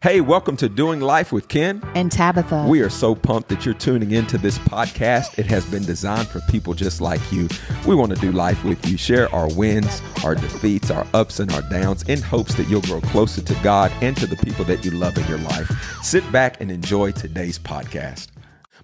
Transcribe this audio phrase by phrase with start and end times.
[0.00, 2.68] Hey, welcome to Doing Life with Ken and Tabatha.
[2.68, 5.36] We are so pumped that you're tuning into this podcast.
[5.40, 7.48] It has been designed for people just like you.
[7.84, 11.50] We want to do life with you, share our wins, our defeats, our ups and
[11.50, 14.84] our downs in hopes that you'll grow closer to God and to the people that
[14.84, 15.68] you love in your life.
[16.04, 18.28] Sit back and enjoy today's podcast.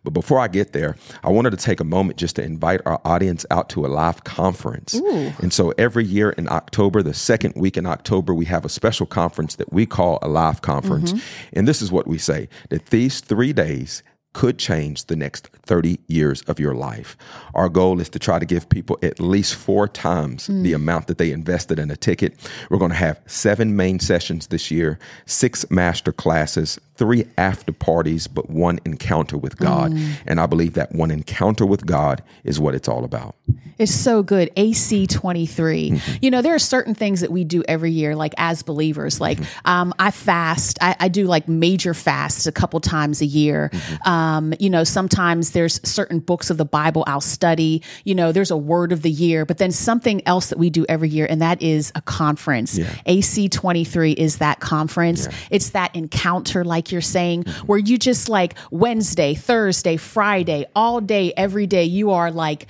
[0.04, 3.00] But before I get there, I wanted to take a moment just to invite our
[3.04, 4.94] audience out to a live conference.
[4.94, 5.32] Ooh.
[5.38, 9.06] And so every year in October, the second week in October, we have a special
[9.06, 11.12] conference that we call Alive conference.
[11.12, 11.58] Mm-hmm.
[11.58, 14.02] And this is what we say that these three days
[14.34, 17.16] could change the next 30 years of your life.
[17.54, 20.62] Our goal is to try to give people at least four times mm.
[20.62, 22.34] the amount that they invested in a ticket.
[22.68, 28.26] We're going to have seven main sessions this year, six master classes, three after parties,
[28.26, 29.92] but one encounter with God.
[29.92, 30.12] Mm.
[30.26, 33.36] And I believe that one encounter with God is what it's all about.
[33.78, 34.50] It's so good.
[34.56, 35.90] AC 23.
[35.90, 36.16] Mm-hmm.
[36.22, 39.20] You know, there are certain things that we do every year, like as believers.
[39.20, 39.68] Like mm-hmm.
[39.68, 43.70] um, I fast, I, I, do like major fasts a couple times a year.
[43.72, 44.08] Mm-hmm.
[44.08, 47.82] Um, Um, you know, sometimes there's certain books of the Bible I'll study.
[48.04, 50.86] You know, there's a word of the year, but then something else that we do
[50.88, 52.78] every year, and that is a conference.
[52.78, 52.94] Yeah.
[53.06, 55.26] AC 23 is that conference.
[55.26, 55.36] Yeah.
[55.50, 57.66] It's that encounter, like like you're saying, mm-hmm.
[57.66, 62.66] where you just like Wednesday, Thursday, Friday, all day, every day, you are like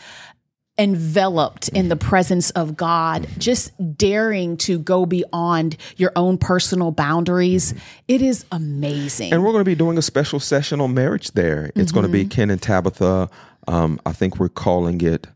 [0.78, 7.74] enveloped in the presence of God, just daring to go beyond your own personal boundaries.
[8.08, 9.32] It is amazing.
[9.32, 11.70] And we're going to be doing a special session on marriage there.
[11.74, 11.94] It's mm-hmm.
[11.94, 13.30] going to be Ken and Tabatha.
[13.68, 15.26] Um, I think we're calling it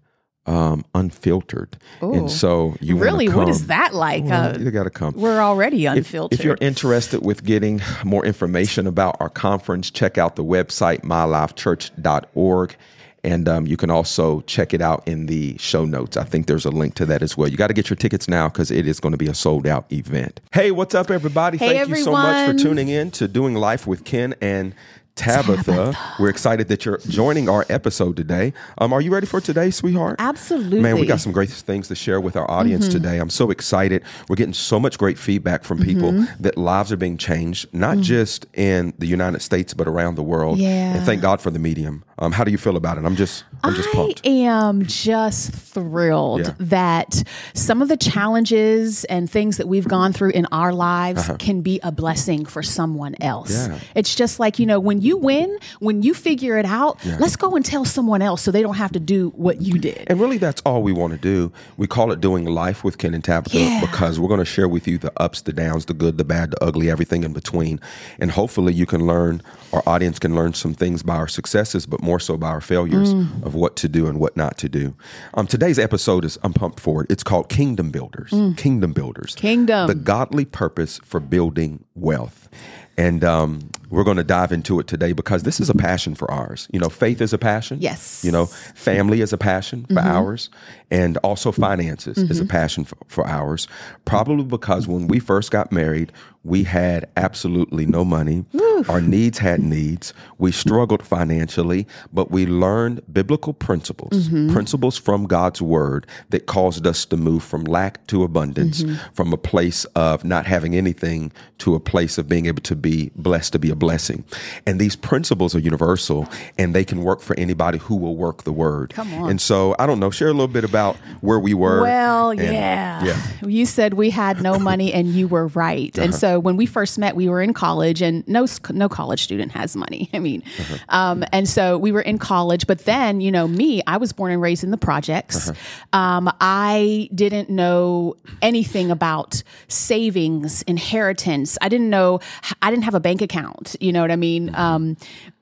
[0.49, 1.77] um, unfiltered.
[2.03, 2.15] Ooh.
[2.15, 4.25] And so you really, what is that like?
[4.25, 5.15] Well, uh, you got to come.
[5.15, 6.33] We're already unfiltered.
[6.33, 11.03] If, if, you're interested with getting more information about our conference, check out the website
[11.03, 12.77] myalivechurch.org.
[13.25, 16.17] And um, you can also check it out in the show notes.
[16.17, 17.49] I think there's a link to that as well.
[17.49, 19.67] You got to get your tickets now because it is going to be a sold
[19.67, 20.41] out event.
[20.53, 21.59] Hey, what's up, everybody?
[21.59, 21.99] Hey, Thank everyone.
[21.99, 24.75] you so much for tuning in to Doing Life with Ken and
[25.19, 25.65] Tabatha.
[25.65, 26.21] Tabatha.
[26.21, 28.53] We're excited that you're joining our episode today.
[28.79, 30.17] Um, are you ready for today, sweetheart?
[30.21, 30.81] Absolutely.
[30.81, 33.03] Man, we got some great things to share with our audience mm-hmm.
[33.03, 33.19] today.
[33.19, 34.05] I'm so excited.
[34.29, 36.43] We're getting so much great feedback from people mm-hmm.
[36.43, 38.03] that lives are being changed, not mm-hmm.
[38.03, 40.59] just in the United States, but around the world.
[40.59, 40.95] Yeah.
[40.95, 42.05] And thank God for the medium.
[42.21, 43.05] Um, how do you feel about it?
[43.05, 44.27] I'm just, I'm just pumped.
[44.27, 46.55] I am just thrilled yeah.
[46.59, 47.23] that
[47.55, 51.37] some of the challenges and things that we've gone through in our lives uh-huh.
[51.39, 53.53] can be a blessing for someone else.
[53.53, 53.79] Yeah.
[53.95, 57.19] It's just like, you know, when you win, when you figure it out, yeah.
[57.21, 60.05] let's go and tell someone else so they don't have to do what you did.
[60.09, 61.53] And really, that's all we want to do.
[61.77, 64.89] We call it doing life with Ken and Tabatha because we're going to share with
[64.89, 67.81] you the ups, the downs, the good, the bad, the ugly, everything in between.
[68.19, 69.41] And hopefully, you can learn,
[69.73, 73.13] our audience can learn some things by our successes, but more so by our failures
[73.13, 73.43] mm.
[73.45, 74.97] of what to do and what not to do.
[75.35, 77.11] Um, today's episode is I'm pumped for it.
[77.11, 78.31] It's called Kingdom Builders.
[78.31, 78.57] Mm.
[78.57, 79.35] Kingdom Builders.
[79.35, 79.89] Kingdom.
[79.89, 82.49] The godly purpose for building wealth.
[82.97, 86.29] And um, we're going to dive into it today because this is a passion for
[86.31, 86.67] ours.
[86.73, 87.79] You know, faith is a passion.
[87.81, 88.25] Yes.
[88.25, 90.17] You know, family is a passion for mm-hmm.
[90.17, 90.49] ours.
[90.91, 92.31] And also finances mm-hmm.
[92.31, 92.51] is a mm-hmm.
[92.51, 93.69] passion for, for ours.
[94.05, 96.13] Probably because when we first got married,
[96.45, 98.45] we had absolutely no money.
[98.89, 100.15] Our needs had needs.
[100.39, 104.53] We struggled financially, but we learned biblical principles, mm-hmm.
[104.53, 108.97] principles from God's word that caused us to move from lack to abundance, mm-hmm.
[109.15, 113.11] from a place of not having anything to a place of being able to be
[113.17, 114.25] blessed to be a blessing.
[114.65, 118.53] And these principles are universal and they can work for anybody who will work the
[118.53, 118.95] word.
[118.95, 119.31] Come on.
[119.31, 120.78] And so I don't know, share a little bit about
[121.21, 121.83] where we were.
[121.83, 123.05] Well, and, yeah.
[123.05, 123.23] yeah.
[123.47, 125.97] You said we had no money and you were right.
[125.97, 126.05] Uh-huh.
[126.05, 129.53] And so when we first met, we were in college and no no college student
[129.53, 130.11] has money.
[130.15, 130.77] I mean, uh-huh.
[130.89, 134.33] um, and so we were in college, but then, you know, me, I was born
[134.33, 135.51] and raised in the projects.
[135.51, 135.99] Uh-huh.
[135.99, 141.59] Um, I didn't know anything about savings, inheritance.
[141.61, 142.21] I didn't know,
[142.63, 143.77] I didn't have a bank account.
[143.81, 144.49] You know what I mean?
[144.49, 144.61] Mm-hmm.
[144.61, 144.97] Um,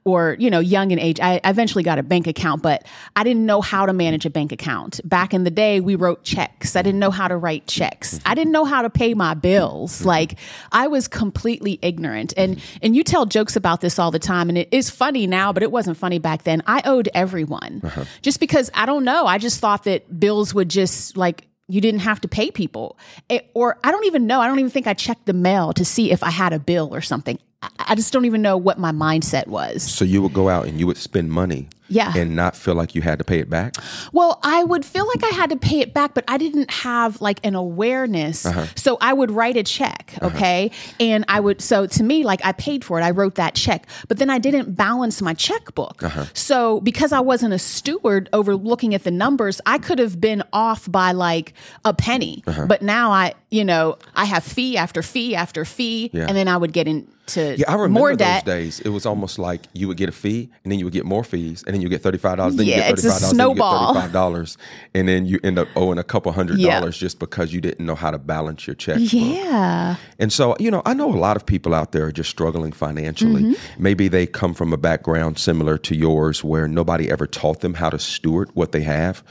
[0.07, 2.87] or you know young in age I, eventually got a bank account but
[3.17, 6.23] i didn't know how to manage a bank account back in the day we wrote
[6.23, 9.35] checks i didn't know how to write checks i didn't know how to pay my
[9.35, 10.39] bills like
[10.73, 14.57] i was completely ignorant and and you tell jokes about this all the time and
[14.57, 18.05] it is funny now but it wasn't funny back then i owed everyone uh-huh.
[18.23, 22.03] just because i don't know i just thought that bills would just like you didn't
[22.03, 22.97] have to pay people.
[23.29, 24.41] It, or I don't even know.
[24.41, 26.95] I don't even think I checked the mail to see if I had a bill
[26.95, 27.41] or something.
[27.79, 29.83] I just don't even know what my mindset was.
[29.83, 32.13] So you would go out and you would spend money Yeah.
[32.17, 33.77] and not feel like you had to pay it back?
[34.13, 37.21] Well, I would feel like I had to pay it back, but I didn't have
[37.21, 38.45] like an awareness.
[38.47, 38.67] Uh-huh.
[38.75, 40.71] So I would write a check, okay?
[40.99, 43.87] And I would, so to me, like I paid for it, I wrote that check,
[44.09, 46.03] but then I didn't balance my checkbook.
[46.03, 46.25] Uh-huh.
[46.35, 50.43] So because I wasn't a steward over looking at the numbers, I could have been
[50.53, 51.53] off by like
[51.85, 52.43] a penny.
[52.47, 52.67] Uh-huh.
[52.67, 56.27] But now I, you know, I have fee after fee after fee, Yeah.
[56.29, 58.45] and then I would get into Yeah, I remember more those debt.
[58.45, 58.81] days.
[58.81, 61.25] It was almost like you would get a fee, and then you would get more
[61.25, 62.57] fees, and then you get thirty five dollars.
[62.57, 63.35] Then Yeah, you get thirty five dollars.
[63.35, 63.95] snowball.
[63.95, 64.59] Thirty five dollars,
[64.95, 66.81] and then you end up owing a couple hundred Yeah.
[66.81, 69.13] dollars just because you didn't know how to balance your checkbook.
[69.13, 69.97] Yeah.
[70.19, 72.73] And so, you know, I know a lot of people out there are just struggling
[72.73, 73.43] financially.
[73.43, 73.83] Mm-hmm.
[73.83, 77.91] Maybe they come from a background similar to yours where nobody ever taught them how
[77.91, 79.23] to steward what they have.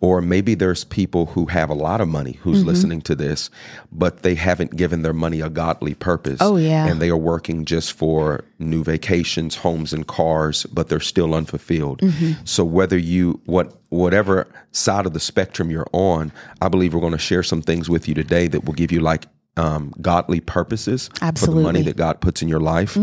[0.00, 2.68] Or maybe there's people who have a lot of money who's Mm-hmm.
[2.68, 3.50] listening to this,
[3.90, 6.38] but they haven't given their money a godly purpose.
[6.40, 6.86] Oh, yeah.
[6.86, 12.00] And they are working just for new vacations, homes, and cars, but they're still unfulfilled.
[12.00, 12.32] Mm-hmm.
[12.44, 17.12] So whether you what whatever side of the spectrum you're on, I believe we're going
[17.12, 19.26] to share some things with you today that will give you like
[19.56, 22.96] um, godly purposes for the money that God puts in your life.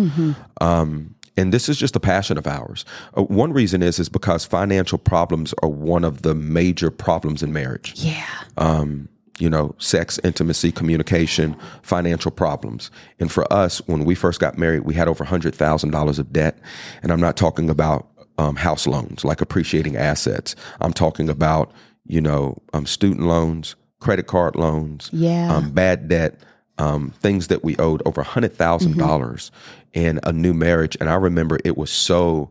[0.60, 2.86] Um, and this is just a passion of ours.
[3.18, 7.52] Uh, one reason is is because financial problems are one of the major problems in
[7.54, 8.26] marriage Yeah.
[8.58, 9.08] um,
[9.40, 12.92] you know, sex, intimacy, communication, financial problems.
[13.20, 16.60] And for us, when we first got married, we had over $100,000 of debt.
[17.02, 18.08] And I'm not talking about
[18.38, 20.56] um, house loans, like appreciating assets.
[20.80, 21.72] I'm talking about,
[22.06, 25.56] you know, um, student loans, credit card loans, Yeah.
[25.56, 26.38] um, bad debt,
[26.78, 28.52] um, things that we owed over $100,000
[28.96, 29.50] Mm-hmm.
[29.94, 30.98] In a new marriage.
[31.00, 32.50] And I remember it was so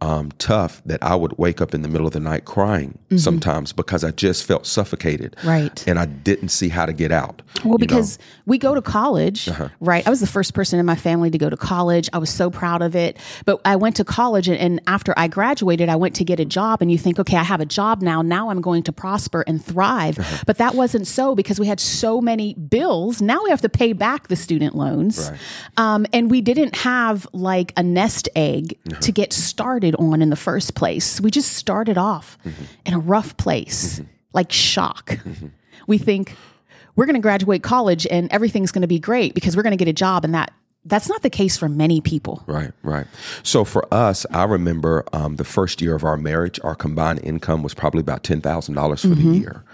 [0.00, 3.72] um, tough that I would wake up in the middle of the night crying sometimes
[3.72, 5.34] because I just felt suffocated.
[5.38, 5.48] Mm-hmm.
[5.48, 5.86] Right.
[5.88, 7.42] And I didn't see how to get out.
[7.64, 7.70] Well, you know?
[7.70, 7.78] Uh-huh.
[7.78, 9.48] because we go to college,
[9.80, 10.06] right?
[10.06, 12.08] I was the first person in my family to go to college.
[12.12, 13.16] I was so proud of it.
[13.44, 16.44] But I went to college, and, and after I graduated, I went to get a
[16.44, 16.80] job.
[16.80, 18.22] And you think, okay, I have a job now.
[18.22, 20.18] Now I'm going to prosper and thrive.
[20.18, 20.44] Uh-huh.
[20.46, 23.20] But that wasn't so because we had so many bills.
[23.20, 25.28] Now we have to pay back the student loans.
[25.30, 25.40] Right.
[25.76, 29.00] Um, and we didn't have like a nest egg Uh-huh.
[29.00, 31.20] to get started on in the first place.
[31.20, 32.64] We just started off Mm-hmm.
[32.86, 34.00] in a rough place,
[34.32, 35.18] like shock.
[35.86, 36.34] We think
[36.96, 39.84] we're going to graduate college and everything's going to be great because we're going to
[39.84, 40.52] get a job, and that
[40.84, 42.42] that's not the case for many people.
[42.46, 43.06] Right, right.
[43.42, 47.62] So for us, I remember um, the first year of our marriage, our combined income
[47.62, 49.32] was probably about ten thousand dollars for Mm-hmm.
[49.32, 49.64] the year.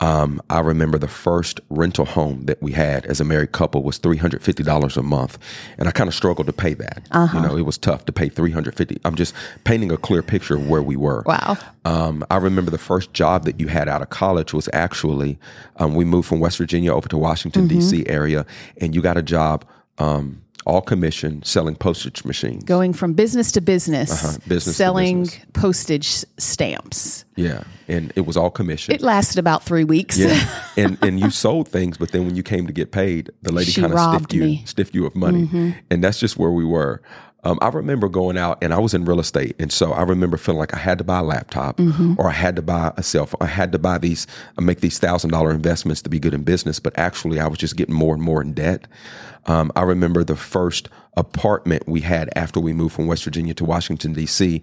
[0.00, 3.98] Um, I remember the first rental home that we had as a married couple was
[3.98, 5.38] three hundred fifty dollars a month,
[5.78, 7.06] and I kind of struggled to pay that.
[7.10, 7.38] Uh-huh.
[7.38, 8.98] You know, it was tough to pay three hundred fifty.
[9.04, 11.22] I'm just painting a clear picture of where we were.
[11.26, 11.58] Wow.
[11.84, 15.38] Um, I remember the first job that you had out of college was actually
[15.76, 17.78] um, we moved from West Virginia over to Washington Mm-hmm.
[17.80, 18.06] D.C.
[18.06, 18.46] area,
[18.80, 19.64] and you got a job.
[19.98, 22.64] Um, all commission selling postage machines.
[22.64, 25.44] Going from business to business, Uh-huh, business to selling business.
[25.54, 27.24] postage stamps.
[27.36, 28.94] Yeah, and it was all commission.
[28.94, 30.18] It lasted about three weeks.
[30.18, 30.38] yeah,
[30.76, 33.72] and and you sold things, but then when you came to get paid, the lady
[33.72, 34.56] kind of stiffed you, me.
[34.56, 34.66] Mm-hmm.
[34.66, 37.00] stiffed you of money, and that's just where we were.
[37.44, 40.36] Um, I remember going out, and I was in real estate, and so I remember
[40.36, 42.14] feeling like I had to buy a laptop, Mm-hmm.
[42.18, 43.38] or I had to buy a cell phone.
[43.40, 44.26] I had to buy these,
[44.58, 46.78] uh, make these thousand dollar investments to be good in business.
[46.80, 48.86] But actually, I was just getting more and more in debt.
[49.46, 53.64] Um, I remember the first apartment we had after we moved from West Virginia to
[53.64, 54.62] Washington D.C.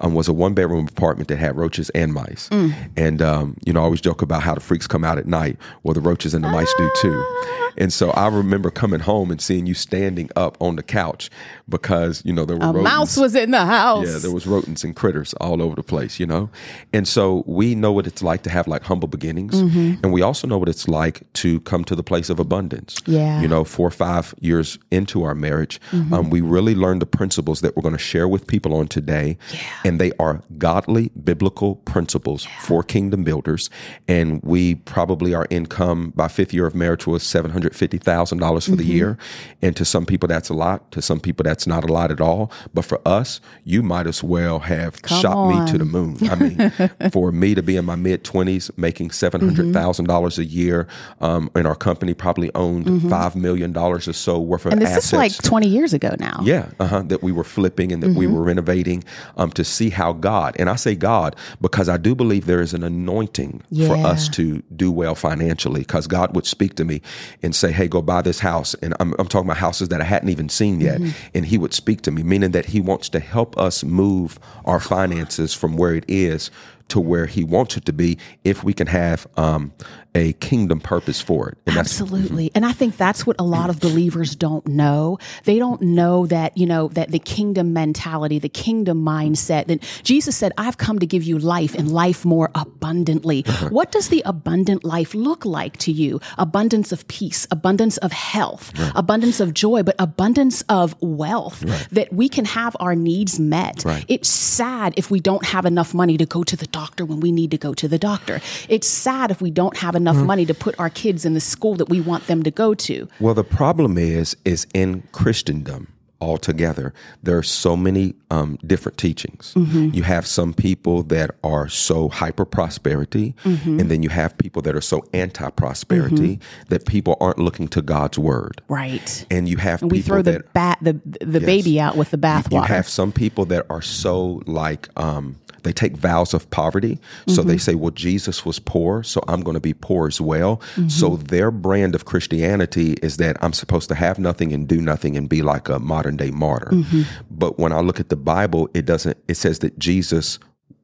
[0.00, 2.48] Um, was a one bedroom apartment that had roaches and mice.
[2.96, 5.56] And um, you know, I always joke about how the freaks come out at night.
[5.82, 7.67] Well, the roaches and the mice do too.
[7.78, 11.30] And so I remember coming home and seeing you standing up on the couch
[11.68, 12.84] because, you know, there were a rodents.
[12.84, 14.06] mouse was in the house.
[14.06, 16.50] Yeah, there was rodents and critters all over the place, you know?
[16.92, 19.54] And so we know what it's like to have like humble beginnings.
[19.54, 20.02] Mm-hmm.
[20.02, 22.96] And we also know what it's like to come to the place of abundance.
[23.06, 23.40] Yeah.
[23.40, 26.12] You know, four or five years into our marriage, mm-hmm.
[26.12, 29.38] um, we really learned the principles that we're going to share with people on today.
[29.52, 29.60] Yeah.
[29.84, 32.60] And they are godly biblical principles yeah.
[32.60, 33.70] for kingdom builders.
[34.08, 38.64] And we probably, our income by fifth year of marriage was 700 Fifty thousand dollars
[38.64, 38.78] for mm-hmm.
[38.78, 39.18] the year.
[39.62, 40.90] And to some people, that's a lot.
[40.92, 42.52] To some people, that's not a lot at all.
[42.74, 45.64] But for us, you might as well have Come shot on.
[45.64, 46.16] me to the moon.
[46.30, 50.04] I mean, for me to be in my mid 20s, making $700,000 mm-hmm.
[50.04, 50.86] dollars a year,
[51.20, 53.12] um, and our company probably owned mm-hmm.
[53.12, 55.06] $5 million or so worth of and this assets.
[55.06, 56.40] is like 20 years ago now.
[56.42, 58.34] Yeah, uh-huh, that we were flipping and that we mm-hmm.
[58.34, 59.04] were renovating
[59.36, 62.74] um, to see how God, and I say God because I do believe there is
[62.74, 63.88] an anointing yeah.
[63.88, 67.02] for us to do well financially because God would speak to me
[67.42, 68.74] and say, hey, go buy this house.
[68.74, 71.00] And I'm, I'm talking about houses that I hadn't even seen yet.
[71.34, 74.80] And He would speak to me, meaning that He wants to help us move our
[74.80, 76.50] finances from where it is
[76.88, 79.72] to where He wants it to be if we can have um,
[80.14, 81.58] a kingdom purpose for it.
[81.66, 82.50] And Absolutely.
[82.54, 85.18] And I think that's what a lot of believers don't know.
[85.44, 90.36] They don't know that, you know, that the kingdom mentality, the kingdom mindset, that Jesus
[90.36, 93.44] said, I've come to give you life and life more abundantly.
[93.46, 93.68] Uh-huh.
[93.68, 96.20] What does the abundant life look like to you?
[96.38, 98.92] Abundance of peace, abundance of health, right.
[98.94, 101.86] abundance of joy, but abundance of wealth right.
[101.92, 103.84] that we can have our needs met.
[103.84, 104.04] Right.
[104.08, 107.30] It's sad if we don't have enough money to go to the doctor when we
[107.30, 108.40] need to go to the doctor.
[108.68, 110.26] It's sad if we don't have enough mm-hmm.
[110.26, 113.06] money to put our kids in the school that we want them to go to.
[113.20, 115.88] Well, the problem is is in Christendom
[116.20, 116.92] altogether.
[117.22, 119.54] There are so many um, different teachings.
[119.54, 119.90] Mm-hmm.
[119.92, 123.80] You have some people that are so hyper prosperity, mm-hmm.
[123.80, 126.68] and then you have people that are so anti prosperity mm-hmm.
[126.68, 128.62] that people aren't looking to God's word.
[128.68, 129.26] Right.
[129.30, 132.18] And you have and we throw the bat the the yes, baby out with the
[132.18, 132.52] bathwater.
[132.52, 136.96] You, you have some people that are so like um, they take vows of poverty.
[136.96, 137.32] Mm-hmm.
[137.32, 137.58] So they mm-hmm.
[137.58, 140.56] say, well, Jesus was poor, so I'm going to be poor as well.
[140.56, 140.88] Mm-hmm.
[140.88, 145.16] So their brand of Christianity is that I'm supposed to have nothing and do nothing
[145.16, 146.70] and be like a modern day martyr.
[146.70, 147.02] Mm-hmm.
[147.30, 150.38] But when I look at the Bible, it doesn't, it says that Jesus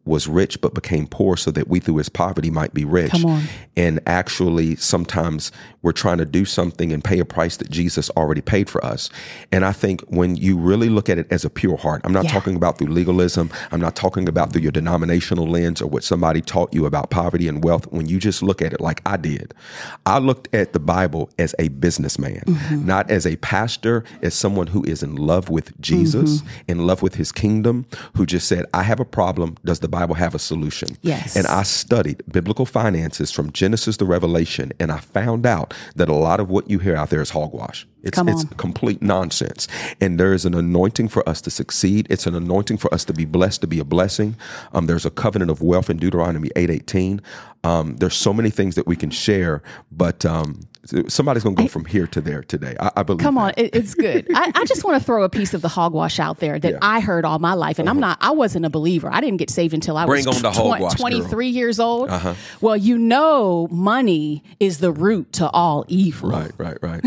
[0.07, 3.25] was rich but became poor so that we through his poverty might be rich.
[3.75, 5.51] And actually, sometimes
[5.85, 9.09] we're trying to do something and pay a price that Jesus already paid for us.
[9.53, 12.25] And I think when you really look at it as a pure heart, I'm not
[12.25, 12.33] yeah.
[12.33, 16.41] talking about through legalism, I'm not talking about through your denominational lens or what somebody
[16.41, 17.87] taught you about poverty and wealth.
[17.93, 19.55] When you just look at it like I did,
[20.07, 22.85] I looked at the Bible as a businessman, mm-hmm.
[22.85, 26.71] not as a pastor, as someone who is in love with Jesus, mm-hmm.
[26.73, 27.87] in love with his kingdom,
[28.17, 29.57] who just said, I have a problem.
[29.65, 30.97] Does the Bible have a solution.
[31.03, 31.37] Yes.
[31.37, 36.15] And I studied biblical finances from Genesis to Revelation, and I found out that a
[36.15, 37.87] lot of what you hear out there is hogwash.
[38.03, 39.67] It's, it's complete nonsense.
[40.01, 42.07] And there is an anointing for us to succeed.
[42.11, 44.37] It's an anointing for us to be blessed, to be a blessing.
[44.73, 47.21] Um, there's a covenant of wealth in Deuteronomy 8.18.
[47.65, 50.61] Um, there's so many things that we can share, but um,
[51.09, 52.77] somebody's going to go from here to there today.
[52.79, 53.21] I, I believe.
[53.21, 54.27] Come on, it, it's good.
[54.35, 56.79] I, I, just want to throw a piece of the hogwash out there that yeah.
[56.83, 57.95] I heard all my life, and uh-huh.
[57.95, 58.19] I'm not.
[58.21, 59.09] I wasn't a believer.
[59.13, 61.43] I didn't get saved until I Bring was hogwash, 23 girl.
[61.43, 62.11] years old.
[62.11, 62.35] Uh-huh.
[62.61, 66.31] Well, you know, money is the root to all evil.
[66.31, 67.05] Right, right, right.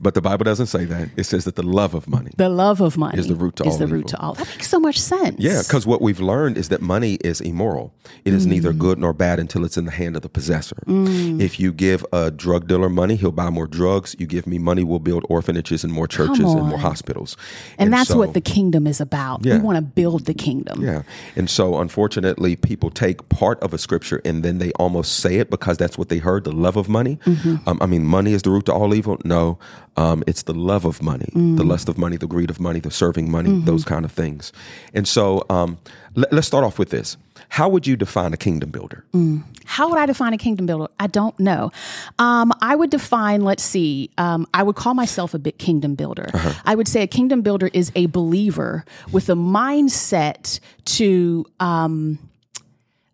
[0.00, 1.08] but the Bible doesn't say that.
[1.16, 3.64] It says that the love of money, the love of money, is the root to
[3.64, 3.78] is all.
[3.78, 3.96] the evil.
[3.96, 4.34] root to all.
[4.34, 5.36] That makes so much sense.
[5.38, 7.94] Yeah, because what we've learned is that money is immoral.
[8.24, 8.50] It is mm.
[8.50, 10.76] neither good nor bad until it's in the hand of the possessor.
[10.86, 11.40] Mm.
[11.40, 14.16] If you give a drug dealer money, he'll buy more drugs.
[14.18, 17.36] You give me money, we'll build orphanages and more churches and more hospitals.
[17.78, 19.44] And, and that's so, what the kingdom is about.
[19.44, 19.58] Yeah.
[19.58, 20.82] We want to build the kingdom.
[20.82, 21.02] Yeah.
[21.36, 25.50] And so, unfortunately, people take part of a scripture and then they almost say it
[25.50, 27.18] because that's what they heard the love of money.
[27.24, 27.68] Mm-hmm.
[27.68, 29.18] Um, I mean, money is the root to all evil.
[29.24, 29.58] No,
[29.96, 31.56] um, it's the love of money, mm.
[31.56, 33.66] the lust of money, the greed of money, the serving money, mm-hmm.
[33.66, 34.52] those kind of things.
[34.94, 35.78] And so, um,
[36.14, 37.16] let, us start off with this.
[37.50, 39.04] How would you define a kingdom builder?
[39.12, 39.42] Mm.
[39.64, 40.88] How would I define a kingdom builder?
[41.00, 41.72] I don't know.
[42.18, 46.30] Um, I would define, let's see, um, I would call myself a bit kingdom builder.
[46.32, 46.54] Uh-huh.
[46.64, 50.60] I would say a kingdom builder is a believer with a mindset
[50.96, 52.20] to, um,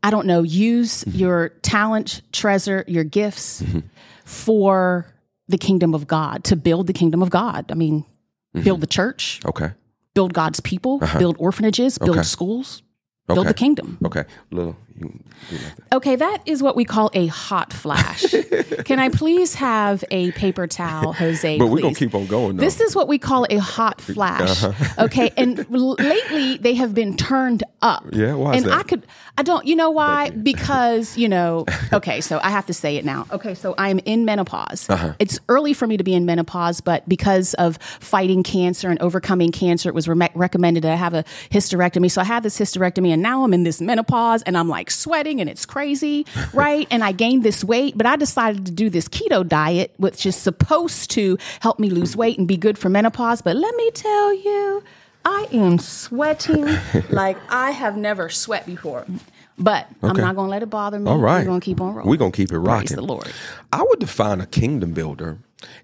[0.02, 1.18] I don't know, use mm-hmm.
[1.18, 3.80] your talent, treasure, your gifts mm-hmm.
[4.26, 5.06] for
[5.48, 7.72] the kingdom of God, to build the kingdom of God.
[7.72, 8.64] I mean, mm-hmm.
[8.64, 9.40] build the church.
[9.46, 9.70] Okay.
[10.12, 11.18] Build God's people, uh-huh.
[11.18, 12.22] build orphanages, build okay.
[12.22, 12.82] schools,
[13.26, 13.48] build okay.
[13.48, 13.98] the kingdom.
[14.04, 14.24] Okay.
[14.50, 14.76] Little
[15.92, 18.24] Okay, that is what we call a hot flash.
[18.84, 21.58] Can I please have a paper towel, Jose?
[21.58, 22.56] But we're gonna keep on going.
[22.56, 22.64] Though.
[22.64, 24.64] This is what we call a hot flash.
[24.64, 24.72] Uh-huh.
[25.06, 28.04] Okay, and lately they have been turned up.
[28.12, 28.72] Yeah, why and that?
[28.72, 29.06] I could,
[29.36, 29.66] I don't.
[29.66, 30.30] You know why?
[30.30, 31.66] Because you know.
[31.92, 33.26] Okay, so I have to say it now.
[33.30, 34.88] Okay, so I am in menopause.
[34.88, 35.12] Uh-huh.
[35.18, 39.52] It's early for me to be in menopause, but because of fighting cancer and overcoming
[39.52, 42.10] cancer, it was re- recommended that I have a hysterectomy.
[42.10, 45.40] So I had this hysterectomy, and now I'm in this menopause, and I'm like sweating
[45.40, 46.86] and it's crazy, right?
[46.90, 50.36] and I gained this weight, but I decided to do this keto diet, which is
[50.36, 53.40] supposed to help me lose weight and be good for menopause.
[53.40, 54.82] But let me tell you,
[55.24, 56.66] I am sweating
[57.10, 59.06] like I have never sweat before.
[59.58, 60.08] But okay.
[60.08, 61.10] I'm not going to let it bother me.
[61.10, 61.38] All right.
[61.38, 62.10] We're going to keep on rolling.
[62.10, 62.88] We're going to keep it rocking.
[62.88, 63.32] Praise the Lord.
[63.72, 65.38] I would define a kingdom builder,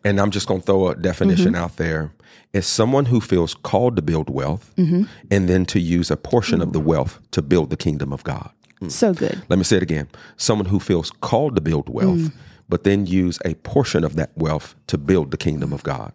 [0.04, 1.62] and I'm just going to throw a definition mm-hmm.
[1.62, 2.12] out there,
[2.54, 5.04] as someone who feels called to build wealth mm-hmm.
[5.30, 8.50] and then to use a portion of the wealth to build the kingdom of God.
[8.88, 9.40] So good.
[9.48, 10.08] Let me say it again.
[10.36, 12.32] Someone who feels called to build wealth, mm.
[12.72, 16.10] But then use a portion of that wealth to build the kingdom of God.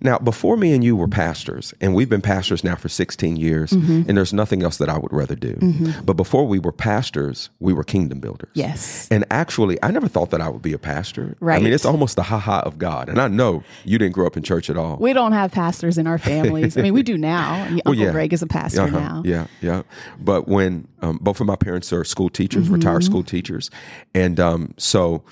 [0.00, 3.70] Now, before me and you were pastors, and we've been pastors now for 16 years,
[3.70, 4.08] mm-hmm.
[4.08, 5.54] and there's nothing else that I would rather do.
[5.54, 6.04] Mm-hmm.
[6.04, 8.50] But before we were pastors, we were kingdom builders.
[8.54, 9.06] Yes.
[9.12, 11.36] And actually, I never thought that I would be a pastor.
[11.38, 11.60] Right.
[11.60, 13.08] I mean, it's almost the ha ha of God.
[13.08, 14.96] And I know you didn't grow up in church at all.
[14.96, 16.76] We don't have pastors in our families.
[16.76, 17.62] I mean, we do now.
[17.70, 18.10] Uncle well, yeah.
[18.10, 18.98] Greg is a pastor uh-huh.
[18.98, 19.22] now.
[19.24, 19.82] Yeah, yeah.
[20.18, 22.74] But when um, both of my parents are school teachers, mm-hmm.
[22.74, 23.70] retired school teachers,
[24.14, 25.22] and um, so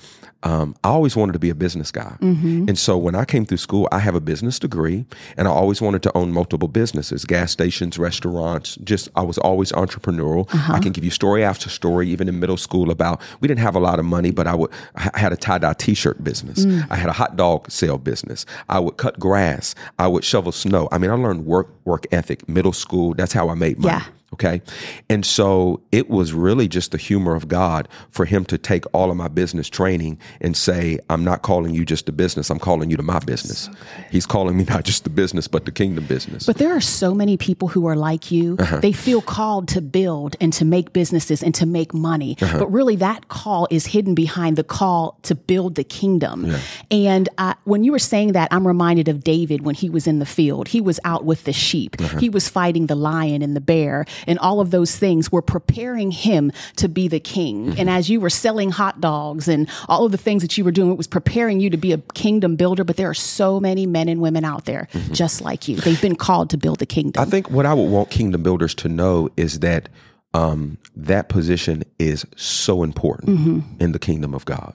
[0.43, 2.15] um, I always wanted to be a business guy.
[2.19, 2.65] Mm-hmm.
[2.67, 5.05] And so when I came through school, I have a business degree
[5.37, 8.77] and I always wanted to own multiple businesses, gas stations, restaurants.
[8.83, 10.53] Just, I was always entrepreneurial.
[10.53, 10.73] Uh-huh.
[10.73, 13.75] I can give you story after story, even in middle school about, we didn't have
[13.75, 16.65] a lot of money, but I would, I had a tie dye t shirt business.
[16.65, 16.87] Mm.
[16.89, 18.45] I had a hot dog sale business.
[18.69, 19.75] I would cut grass.
[19.99, 20.87] I would shovel snow.
[20.91, 23.13] I mean, I learned work, work ethic, middle school.
[23.13, 23.95] That's how I made money.
[23.95, 24.11] Yeah.
[24.33, 24.61] Okay.
[25.09, 29.11] And so it was really just the humor of God for him to take all
[29.11, 32.89] of my business training and say, I'm not calling you just a business, I'm calling
[32.89, 33.63] you to my business.
[33.65, 33.71] So
[34.09, 36.45] He's calling me not just the business, but the kingdom business.
[36.45, 38.55] But there are so many people who are like you.
[38.57, 38.79] Uh-huh.
[38.79, 42.37] They feel called to build and to make businesses and to make money.
[42.41, 42.59] Uh-huh.
[42.59, 46.45] But really, that call is hidden behind the call to build the kingdom.
[46.45, 46.59] Yeah.
[46.89, 50.19] And uh, when you were saying that, I'm reminded of David when he was in
[50.19, 50.69] the field.
[50.69, 52.19] He was out with the sheep, uh-huh.
[52.19, 56.11] he was fighting the lion and the bear and all of those things were preparing
[56.11, 57.67] him to be the king.
[57.67, 57.79] Mm-hmm.
[57.79, 60.71] And as you were selling hot dogs and all of the things that you were
[60.71, 62.83] doing, it was preparing you to be a kingdom builder.
[62.83, 65.13] But there are so many men and women out there mm-hmm.
[65.13, 65.77] just like you.
[65.77, 67.21] They've been called to build the kingdom.
[67.21, 69.89] I think what I would want kingdom builders to know is that
[70.33, 73.81] um, that position is so important mm-hmm.
[73.83, 74.73] in the kingdom of God.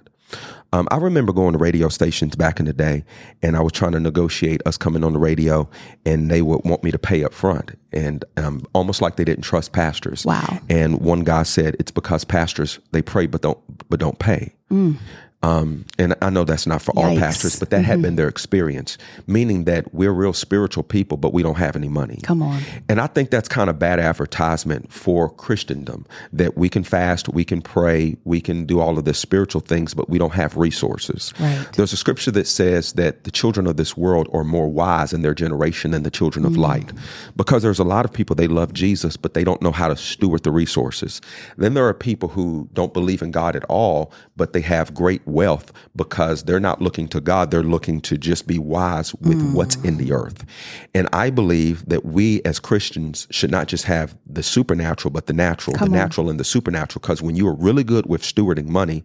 [0.76, 3.02] Um, I remember going to radio stations back in the day,
[3.42, 5.68] and I was trying to negotiate us coming on the radio,
[6.04, 9.42] and they would want me to pay up front, and um, almost like they didn't
[9.42, 10.26] trust pastors.
[10.26, 10.60] Wow!
[10.68, 14.54] And one guy said it's because pastors they pray but don't but don't pay.
[14.70, 14.98] Mm.
[15.42, 17.04] Um, and I know that's not for Yikes.
[17.04, 17.84] all pastors, but that mm-hmm.
[17.84, 21.88] had been their experience, meaning that we're real spiritual people, but we don't have any
[21.88, 22.18] money.
[22.22, 22.62] Come on.
[22.88, 27.44] And I think that's kind of bad advertisement for Christendom that we can fast, we
[27.44, 31.32] can pray, we can do all of the spiritual things, but we don't have resources.
[31.38, 31.66] Right.
[31.74, 35.22] There's a scripture that says that the children of this world are more wise in
[35.22, 36.58] their generation than the children of mm.
[36.58, 36.92] light
[37.36, 39.96] because there's a lot of people, they love Jesus, but they don't know how to
[39.96, 41.20] steward the resources.
[41.56, 45.26] Then there are people who don't believe in God at all, but they have great
[45.36, 49.52] wealth because they're not looking to God, they're looking to just be wise with mm.
[49.52, 50.46] what's in the earth.
[50.94, 55.34] And I believe that we as Christians should not just have the supernatural, but the
[55.34, 56.04] natural, Come the on.
[56.04, 57.02] natural and the supernatural.
[57.02, 59.04] Because when you are really good with stewarding money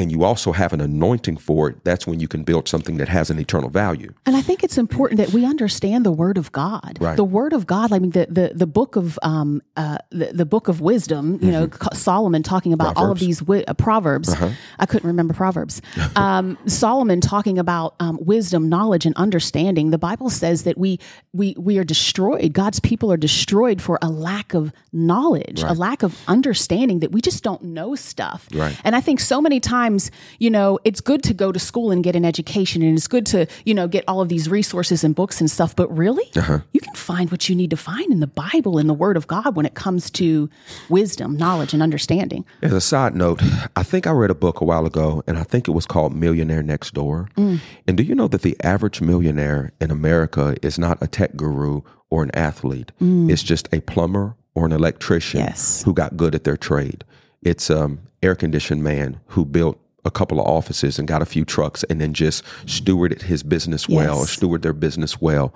[0.00, 3.08] and you also have an anointing for it, that's when you can build something that
[3.08, 4.12] has an eternal value.
[4.24, 6.96] And I think it's important that we understand the Word of God.
[7.00, 7.16] Right.
[7.16, 7.92] The Word of God.
[7.92, 11.32] I mean, the the, the book of um, uh, the, the book of wisdom.
[11.32, 11.50] You mm-hmm.
[11.50, 13.06] know, Solomon talking about Proverbs.
[13.06, 14.30] all of these wi- uh, proverbs.
[14.30, 14.50] Uh-huh.
[14.78, 15.82] I couldn't remember Proverbs.
[16.16, 19.90] um, Solomon talking about um, wisdom, knowledge, and understanding.
[19.90, 20.98] The Bible says that we
[21.34, 22.54] we we are destroyed.
[22.54, 25.72] God's people are destroyed for a lack of knowledge, right.
[25.72, 28.48] a lack of understanding that we just don't know stuff.
[28.54, 28.74] Right.
[28.82, 31.90] And I think so many times sometimes, you know, it's good to go to school
[31.90, 35.04] and get an education and it's good to, you know, get all of these resources
[35.04, 35.74] and books and stuff.
[35.74, 36.60] But really, uh-huh.
[36.72, 39.26] you can find what you need to find in the Bible and the Word of
[39.26, 40.48] God when it comes to
[40.88, 42.44] wisdom, knowledge, and understanding.
[42.62, 43.42] As a side note,
[43.76, 46.14] I think I read a book a while ago and I think it was called
[46.14, 47.28] Millionaire Next Door.
[47.36, 47.60] Mm.
[47.86, 51.82] And do you know that the average millionaire in America is not a tech guru
[52.10, 52.92] or an athlete?
[53.00, 53.30] Mm.
[53.30, 55.82] It's just a plumber or an electrician yes.
[55.84, 57.04] who got good at their trade.
[57.42, 61.44] It's um air conditioned man who built a couple of offices and got a few
[61.44, 64.24] trucks and then just stewarded his business well yes.
[64.24, 65.54] or steward their business well.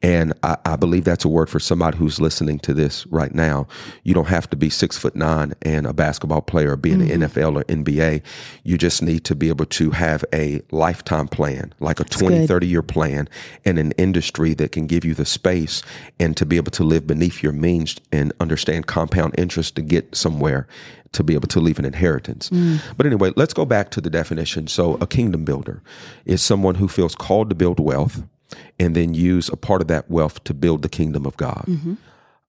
[0.00, 3.66] And I, I, believe that's a word for somebody who's listening to this right now.
[4.02, 7.00] You don't have to be six foot nine and a basketball player or be in
[7.00, 7.20] mm-hmm.
[7.20, 8.22] the NFL or NBA.
[8.64, 12.38] You just need to be able to have a lifetime plan, like a that's 20,
[12.40, 12.48] good.
[12.48, 13.28] 30 year plan
[13.64, 15.82] in an industry that can give you the space
[16.18, 20.14] and to be able to live beneath your means and understand compound interest to get
[20.14, 20.66] somewhere
[21.12, 22.50] to be able to leave an inheritance.
[22.50, 22.80] Mm.
[22.96, 24.66] But anyway, let's go back to the definition.
[24.66, 25.82] So, a kingdom builder
[26.24, 28.22] is someone who feels called to build wealth
[28.78, 31.64] and then use a part of that wealth to build the kingdom of God.
[31.66, 31.94] Mm-hmm.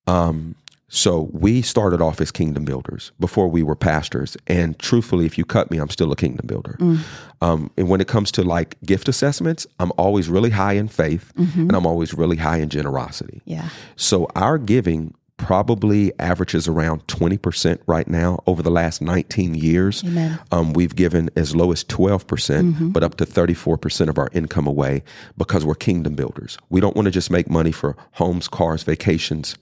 [0.09, 0.55] Um,
[0.93, 4.37] so we started off as kingdom builders before we were pastors.
[4.45, 6.77] And truthfully, if you cut me, I'm still a kingdom builder.
[6.79, 6.99] Mm.
[7.41, 11.33] Um, and when it comes to like gift assessments, I'm always really high in faith
[11.35, 11.61] mm-hmm.
[11.61, 13.41] and I'm always really high in generosity.
[13.45, 13.69] Yeah.
[13.95, 20.03] So our giving probably averages around 20% right now over the last 19 years.
[20.51, 24.17] Um, we've given as low as 12%, percent mm hmm but up to 34% of
[24.19, 25.03] our income away
[25.37, 26.57] because we're kingdom builders.
[26.69, 29.55] We don't want to just make money for homes, cars, vacations,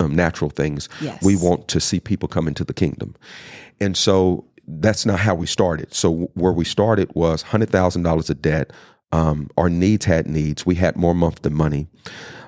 [0.00, 0.88] um, natural things.
[1.00, 1.22] Yes.
[1.22, 3.14] We want to see people come into the kingdom.
[3.80, 5.92] And so that's not how we started.
[5.94, 8.72] So where we started was hundred thousand dollars of debt.
[9.12, 10.66] Um, our needs had needs.
[10.66, 11.86] We had more month than money.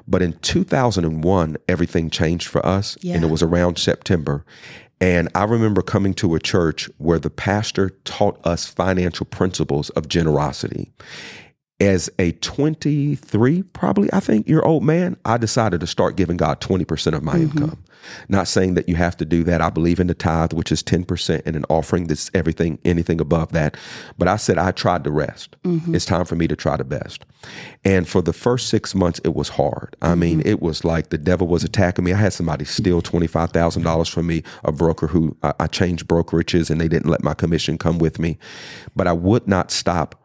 [0.06, 3.14] But in 2001, everything changed for us, yeah.
[3.14, 4.44] and it was around September.
[5.00, 10.08] And I remember coming to a church where the pastor taught us financial principles of
[10.08, 10.92] generosity
[11.80, 16.60] as a 23 probably i think year old man i decided to start giving god
[16.60, 17.58] 20% of my mm-hmm.
[17.58, 17.82] income.
[18.28, 19.60] Not saying that you have to do that.
[19.60, 23.52] I believe in the tithe which is 10% and an offering that's everything anything above
[23.52, 23.76] that.
[24.18, 25.56] But i said i tried the rest.
[25.64, 25.94] Mm-hmm.
[25.94, 27.24] it's time for me to try the best.
[27.84, 29.96] And for the first six months it was hard.
[30.00, 30.20] I mm-hmm.
[30.20, 32.12] mean it was like the devil was attacking me.
[32.12, 36.80] I had somebody steal $25000 from me a broker who I, I changed brokerages and
[36.80, 38.38] they didn't let my commission come with me.
[38.96, 40.19] But i would not stop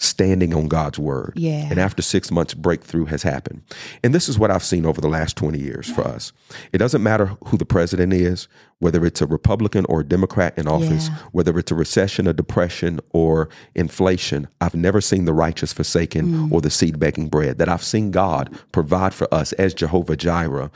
[0.00, 1.34] standing on God's word.
[1.36, 1.68] Yeah.
[1.70, 3.62] And after six months, breakthrough has happened.
[4.02, 6.32] And this is what I've seen over the last 20 years for us.
[6.72, 10.66] It doesn't matter who the president is, whether it's a Republican or a Democrat in
[10.66, 11.16] office, yeah.
[11.32, 14.48] whether it's a recession, a depression, or inflation.
[14.62, 16.52] I've never seen the righteous forsaken mm.
[16.52, 17.58] or the seed begging bread.
[17.58, 20.70] That I've seen God provide for us as Jehovah Jireh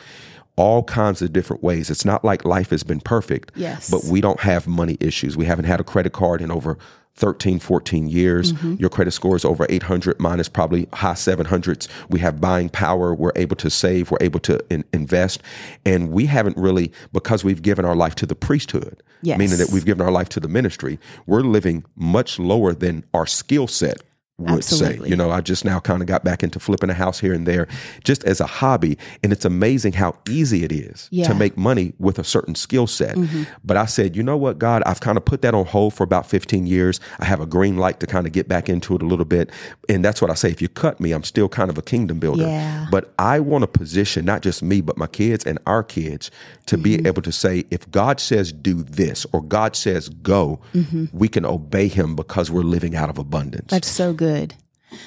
[0.57, 1.91] all kinds of different ways.
[1.91, 3.91] It's not like life has been perfect, yes.
[3.91, 5.37] but we don't have money issues.
[5.37, 6.79] We haven't had a credit card in over
[7.17, 8.53] 13, 14 years.
[8.53, 8.75] Mm-hmm.
[8.79, 10.19] Your credit score is over 800.
[10.19, 11.89] Mine is probably high 700s.
[12.09, 13.15] We have buying power.
[13.15, 14.11] We're able to save.
[14.11, 15.43] We're able to in- invest.
[15.87, 19.39] And we haven't really, because we've given our life to the priesthood, yes.
[19.39, 23.27] meaning that we've given our life to the ministry, we're living much lower than our
[23.27, 24.03] skill set
[24.39, 25.05] would Absolutely.
[25.05, 25.11] say.
[25.11, 27.47] You know, I just now kind of got back into flipping a house here and
[27.47, 27.69] there
[28.03, 28.99] just as a hobby.
[29.23, 31.29] And it's amazing how easy it is yeah.
[31.29, 33.17] to make money with a certain skill set.
[33.17, 33.45] Mm-hmm.
[33.65, 36.03] But I said, you know what, God, I've kind of put that on hold for
[36.03, 36.99] about 15 years.
[37.21, 39.51] I have a green light to kind of get back into it a little bit.
[39.89, 40.51] And that's what I say.
[40.51, 42.47] If you cut me, I'm still kind of a kingdom builder.
[42.47, 42.89] Yeah.
[42.91, 46.33] But I want to position not just me, but my kids and our kids
[46.67, 46.83] to mm-hmm.
[46.83, 51.05] be able to say, if God says do this or God says go, mm-hmm.
[51.13, 53.71] we can obey him because we're living out of abundance.
[53.71, 54.55] That's so good good.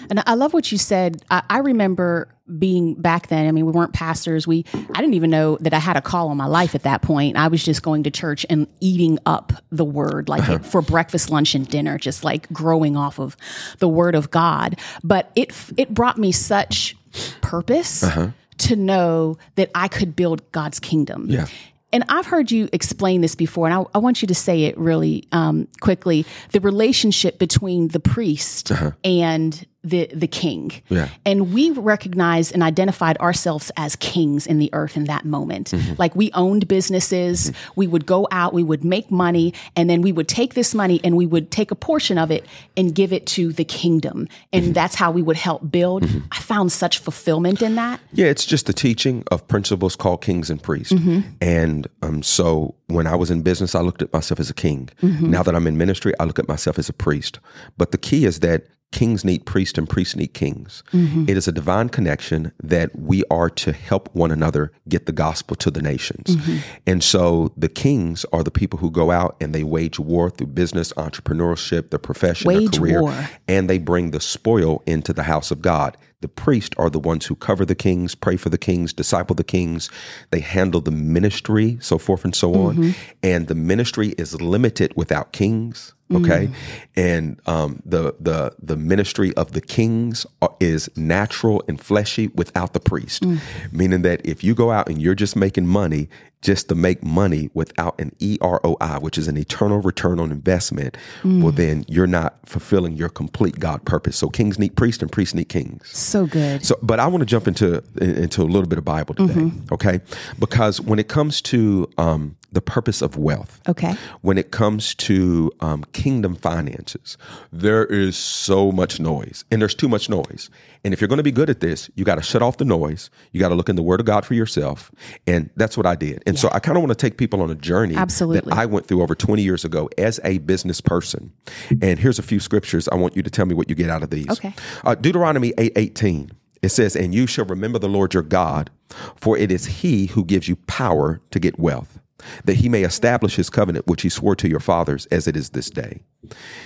[0.10, 1.23] And I love what you said.
[1.32, 2.27] I, I, remember
[2.60, 3.47] being back then.
[3.47, 4.45] I mean, we weren't pastors.
[4.45, 7.01] We I didn't even know that I had a call on my life at that
[7.01, 7.38] point.
[7.38, 10.60] I was just going to church and eating up the word, like uh-huh.
[10.60, 13.38] for breakfast, lunch, and dinner, just like growing off of
[13.80, 14.77] the word of God.
[15.03, 16.95] But it it brought me such
[17.41, 18.03] purpose.
[18.03, 18.32] Uh-huh.
[18.62, 21.27] To know that I could build God's kingdom.
[21.30, 21.45] Yeah
[21.93, 24.78] and I've heard you explain this before, and I, I want you to say it
[24.78, 28.91] really um, quickly the relationship between the priest uh-huh.
[29.04, 30.71] and the the king.
[30.89, 31.10] Yeah.
[31.26, 35.71] And we recognized and identified ourselves as kings in the earth in that moment.
[35.71, 35.93] Mm-hmm.
[35.97, 37.71] Like we owned businesses, mm-hmm.
[37.76, 41.00] we would go out, we would make money, and then we would take this money
[41.04, 42.45] and we would take a portion of it
[42.76, 44.28] and give it to the kingdom.
[44.52, 44.73] And mm-hmm.
[44.73, 46.04] that's how we would help build.
[46.04, 46.28] Mm-hmm.
[46.32, 48.00] I found such fulfillment in that.
[48.13, 50.93] Yeah, it's just the teaching of principles called kings and priests.
[50.93, 51.21] Mm-hmm.
[51.41, 54.89] And um, so when I was in business, I looked at myself as a king.
[55.02, 55.32] Mm-hmm.
[55.32, 57.39] Now that I'm in ministry, I look at myself as a priest.
[57.78, 60.84] But the key is that kings need priests and priests need kings.
[60.91, 61.26] Mm-hmm.
[61.28, 65.56] It is a divine connection that we are to help one another get the gospel
[65.58, 66.36] to the nations.
[66.36, 66.58] Mm-hmm.
[66.86, 70.47] And so the kings are the people who go out and they wage war through
[70.47, 73.30] business, entrepreneurship, their profession, wage their career, war.
[73.47, 75.97] and they bring the spoil into the house of God.
[76.21, 79.43] The priests are the ones who cover the kings, pray for the kings, disciple the
[79.43, 79.91] kings.
[80.32, 82.76] They handle the ministry, so forth and so on.
[82.78, 82.91] Mm-hmm.
[83.21, 86.54] And the ministry is limited without kings okay mm.
[86.96, 90.26] and um, the the the ministry of the kings
[90.60, 93.39] is natural and fleshy without the priest mm.
[93.72, 96.08] meaning that if you go out and you're just making money
[96.41, 101.41] just to make money without an EROI which is an eternal return on investment mm.
[101.41, 105.34] well then you're not fulfilling your complete God purpose so kings need priests and priests
[105.34, 108.78] need kings so good so but I want to jump into into a little bit
[108.78, 109.74] of Bible today mm-hmm.
[109.74, 110.00] okay
[110.39, 113.62] because when it comes to um, the purpose of wealth.
[113.70, 113.93] Okay.
[114.22, 117.15] When it comes to um, kingdom finances,
[117.52, 120.50] there is so much noise, and there's too much noise.
[120.84, 122.65] And if you're going to be good at this, you got to shut off the
[122.65, 123.12] noise.
[123.32, 124.89] You got to look in the Word of God for yourself,
[125.28, 126.24] and that's what I did.
[126.26, 126.41] And yeah.
[126.41, 128.50] so I kind of want to take people on a journey Absolutely.
[128.50, 131.32] that I went through over 20 years ago as a business person.
[131.80, 132.89] And here's a few scriptures.
[132.89, 134.32] I want you to tell me what you get out of these.
[134.32, 134.56] Okay.
[134.84, 136.32] Uh, Deuteronomy 8 18.
[136.63, 138.72] It says, And you shall remember the Lord your God,
[139.15, 142.00] for it is he who gives you power to get wealth
[142.45, 145.51] that he may establish his covenant, which he swore to your fathers as it is
[145.51, 146.01] this day.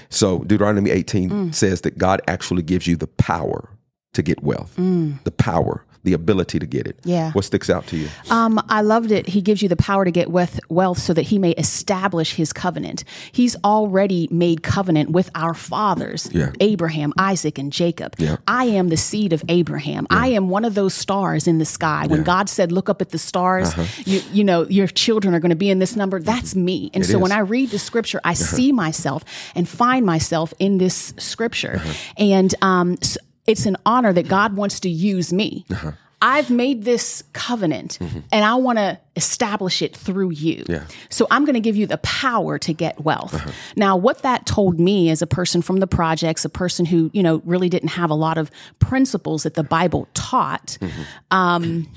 [0.10, 1.56] So Deuteronomy 18 mm.
[1.56, 3.70] says that God actually gives you the power
[4.14, 5.22] to get wealth, mm.
[5.24, 5.86] the power.
[6.04, 6.98] The ability to get it.
[7.04, 7.32] Yeah.
[7.34, 8.10] What sticks out to you?
[8.30, 9.28] Um, I loved it.
[9.28, 12.52] He gives you the power to get wealth, wealth so that he may establish his
[12.54, 13.04] covenant.
[13.32, 16.52] He's already made covenant with our fathers, Yeah.
[16.60, 18.16] Abraham, Isaac, and Jacob.
[18.18, 18.38] Yeah.
[18.48, 20.08] I am the seed of Abraham.
[20.10, 22.08] I am one of those stars in the sky.
[22.08, 23.74] When God said, "Look up at the stars,"
[24.08, 26.20] you, you know your children are going to be in this number.
[26.20, 26.90] That's me.
[26.94, 29.24] And so when I read the scripture, I see myself
[29.56, 31.82] and find myself in this scripture,
[32.18, 35.66] and um, s it's an honor that God wants to use me.
[35.70, 35.92] Uh-huh.
[36.24, 38.20] I've made this covenant mm-hmm.
[38.32, 40.64] and I want to establish it through you.
[40.70, 40.86] Yeah.
[41.10, 43.34] So I'm going to give you the power to get wealth.
[43.34, 43.52] Uh-huh.
[43.76, 47.24] Now, what that told me as a person from the projects, a person who, you
[47.24, 51.02] know, really didn't have a lot of principles that the Bible taught, mm-hmm.
[51.32, 51.92] um,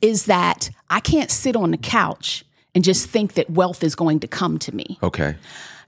[0.00, 4.18] is that I can't sit on the couch and just think that wealth is going
[4.20, 4.98] to come to me.
[5.04, 5.36] Okay.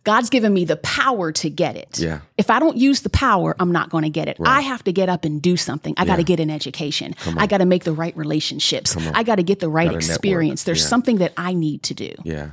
[0.04, 1.98] God's given me the power to get it.
[1.98, 2.20] Yeah.
[2.36, 4.36] If I don't use the power, I'm not going to get it.
[4.44, 5.94] I have to get up and do something.
[5.96, 7.14] I got to get an education.
[7.38, 8.96] I got to make the right relationships.
[8.96, 10.10] I got to get the right Gotta network.
[10.10, 10.64] experience.
[10.64, 10.88] There's Yeah.
[10.88, 12.14] something that I need to do.
[12.22, 12.50] Yeah.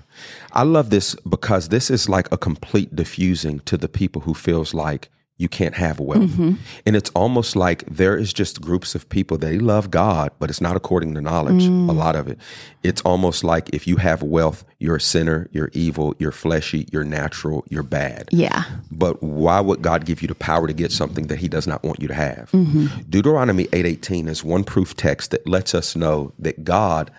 [0.53, 4.73] I love this because this is like a complete diffusing to the people who feels
[4.73, 5.09] like
[5.41, 6.30] you can't have wealth.
[6.32, 6.54] Mm-hmm.
[6.86, 10.62] And it's almost like there is just groups of people they love God, but it's
[10.62, 11.89] not according to knowledge, Mm.
[11.89, 12.38] a lot of it.
[12.84, 17.04] It's almost like if you have wealth, you're a sinner, you're evil, you're fleshy, you're
[17.04, 18.30] natural, you're bad.
[18.32, 18.63] Yeah.
[18.91, 21.84] But why would God give you the power to get something that he does not
[21.84, 22.51] want you to have?
[22.51, 23.01] Mm-hmm.
[23.10, 27.10] Deuteronomy 8:18 is one proof text that lets us know that God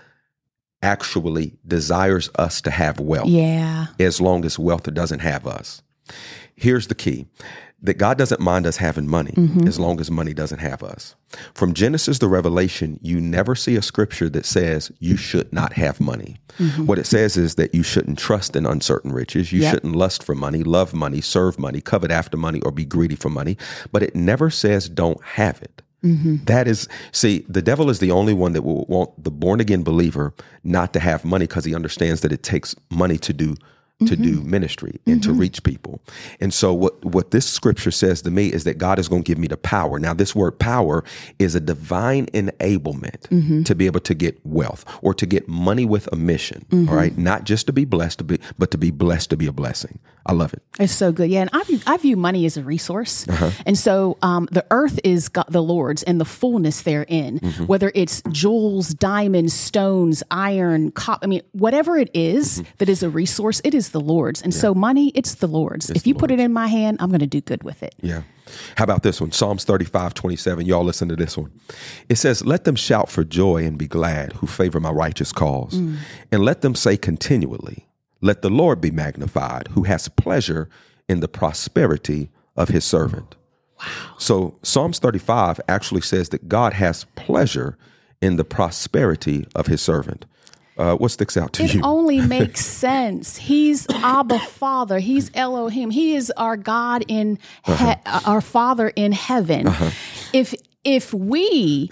[0.82, 3.86] actually desires us to have wealth Yeah.
[4.00, 5.82] as long as wealth doesn't have us.
[6.56, 7.26] Here's the key
[7.82, 9.66] that God doesn't mind us having money mm-hmm.
[9.66, 11.16] as long as money doesn't have us.
[11.54, 16.00] From Genesis to Revelation, you never see a scripture that says you should not have
[16.00, 16.36] money.
[16.58, 16.86] Mm-hmm.
[16.86, 19.52] What it says is that you shouldn't trust in uncertain riches.
[19.52, 19.74] You Yep.
[19.74, 23.30] shouldn't lust for money, love money, serve money, covet after money, or be greedy for
[23.30, 23.56] money.
[23.90, 25.82] But it never says don't have it.
[26.04, 26.44] Mm-hmm.
[26.44, 29.82] That is, see, the devil is the only one that will want the born again
[29.82, 33.56] believer not to have money because he understands that it takes money to do
[34.06, 36.00] to do ministry and to reach people.
[36.40, 39.26] And so what what this scripture says to me is that God is going to
[39.26, 39.98] give me the power.
[39.98, 41.04] Now this word power
[41.38, 46.08] is a divine enablement to be able to get wealth or to get money with
[46.12, 47.16] a mission, all right?
[47.16, 49.98] Not just to be blessed to be but to be blessed to be a blessing.
[50.24, 50.62] I love it.
[50.78, 51.30] It's so good.
[51.30, 51.40] Yeah.
[51.42, 53.26] And I view, I view money as a resource.
[53.28, 53.50] Uh-huh.
[53.66, 57.66] And so um, the earth is God, the Lord's and the fullness therein, Mm-hmm.
[57.66, 62.70] whether it's jewels, diamonds, stones, iron, copper, I mean, whatever it is Mm-hmm.
[62.78, 64.42] that is a resource, it is the Lord's.
[64.42, 65.90] And so money, it's the Lord's.
[65.90, 67.94] if you put it in my hand, I'm going to do good with it.
[68.00, 68.22] Yeah.
[68.76, 69.32] How about this one?
[69.32, 70.66] Psalms 35, 27.
[70.66, 71.52] Y'all listen to this one.
[72.08, 75.74] It says, Let them shout for joy and be glad who favor my righteous cause.
[75.74, 75.96] Mm.
[76.30, 77.86] And let them say continually,
[78.20, 80.68] Let the Lord be magnified who has pleasure
[81.08, 83.36] in the prosperity of his servant.
[83.78, 83.86] Wow.
[84.18, 87.78] So Psalms 35 actually says that God has pleasure
[88.20, 90.26] in the prosperity of his servant.
[90.82, 91.80] Uh, what sticks out to It you?
[91.80, 93.36] It only makes sense.
[93.36, 94.98] He's Abba Father.
[94.98, 95.90] He's Elohim.
[95.90, 97.94] He is our God in he- Uh-huh.
[98.04, 99.68] uh, our Father in heaven.
[100.32, 101.88] If if we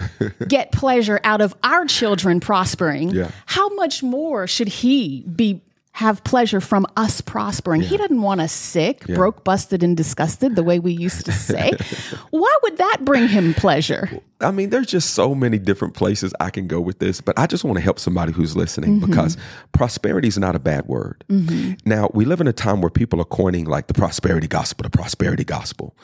[0.49, 3.31] get pleasure out of our children prospering, Yeah.
[3.47, 5.61] how much more should He be?
[5.93, 7.83] Have pleasure from us prospering.
[7.83, 11.73] He doesn't want us sick, broke, busted, and disgusted, the way we used to say.
[12.31, 14.09] Why would that bring him pleasure?
[14.41, 17.47] I mean, there's just so many different places I can go with this, but I
[17.47, 19.11] just want to help somebody who's listening mm-hmm.
[19.11, 19.37] because
[19.73, 21.23] prosperity is not a bad word.
[21.29, 21.73] Mm-hmm.
[21.85, 24.91] Now, we live in a time where people are coining like the prosperity gospel, the
[24.91, 25.95] prosperity gospel.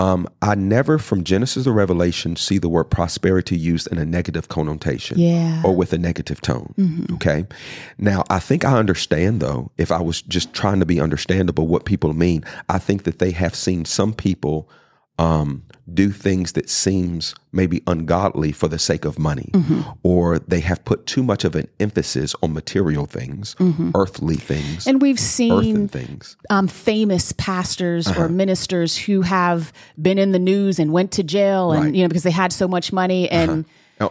[0.00, 4.48] Um, I never, from Genesis to Revelation, see the word prosperity used in a negative
[4.48, 5.60] connotation Yeah.
[5.64, 7.06] or with a negative tone.
[7.14, 7.46] Okay.
[7.98, 11.84] Now, I think I understand, though, if I was just trying to be understandable, what
[11.84, 12.44] people mean.
[12.68, 14.68] I think that they have seen some people
[15.18, 19.50] um, do things that seems maybe ungodly for the sake of money,
[20.02, 23.56] or they have put too much of an emphasis on material things,
[23.94, 26.36] earthly things, And we've seen things.
[26.50, 28.24] um, famous pastors Uh-huh.
[28.24, 31.86] or ministers who have been in the news and went to jail and Right.
[31.88, 31.96] Uh-huh.
[31.96, 33.62] you know because they had so much money and Uh,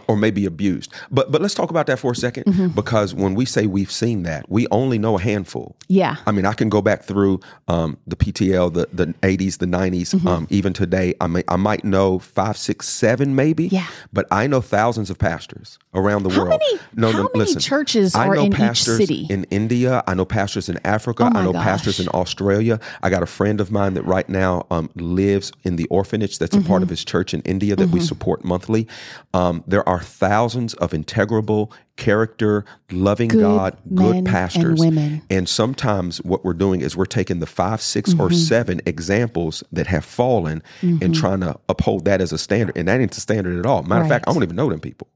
[0.06, 0.92] or maybe abused.
[1.10, 2.68] But but let's talk about that for a 2nd Mm-hmm.
[2.68, 5.76] because when we say we've seen that, we only know a handful.
[5.88, 6.16] Yeah.
[6.26, 10.14] I mean, I can go back through um, the PTL, the the 80s, the 90s,
[10.14, 10.28] Mm-hmm.
[10.28, 11.14] um, even today.
[11.20, 13.68] I may, I might know five, six, seven, maybe.
[13.68, 13.86] Yeah.
[14.12, 16.60] But I know thousands of pastors around the How world.
[16.60, 19.26] many- how many churches I are know in each pastors city?
[19.30, 20.02] in India.
[20.06, 21.24] I know pastors in Africa.
[21.34, 22.78] Oh I know pastors in Australia.
[23.02, 26.54] I got a friend of mine that right now um, lives in the orphanage that's
[26.56, 26.82] a part Mm-hmm.
[26.84, 28.86] of his church in India that we support monthly.
[29.34, 34.80] Um, there there are thousands of integrable, character, loving Good God, good and pastors.
[34.80, 35.22] women.
[35.30, 38.34] And sometimes what we're doing is we're taking the five, 6 or Mm-hmm.
[38.34, 42.76] seven examples that have fallen and trying to uphold that as a standard.
[42.76, 43.84] And that ain't the standard at all.
[43.84, 45.06] Matter of fact, I don't even know them people.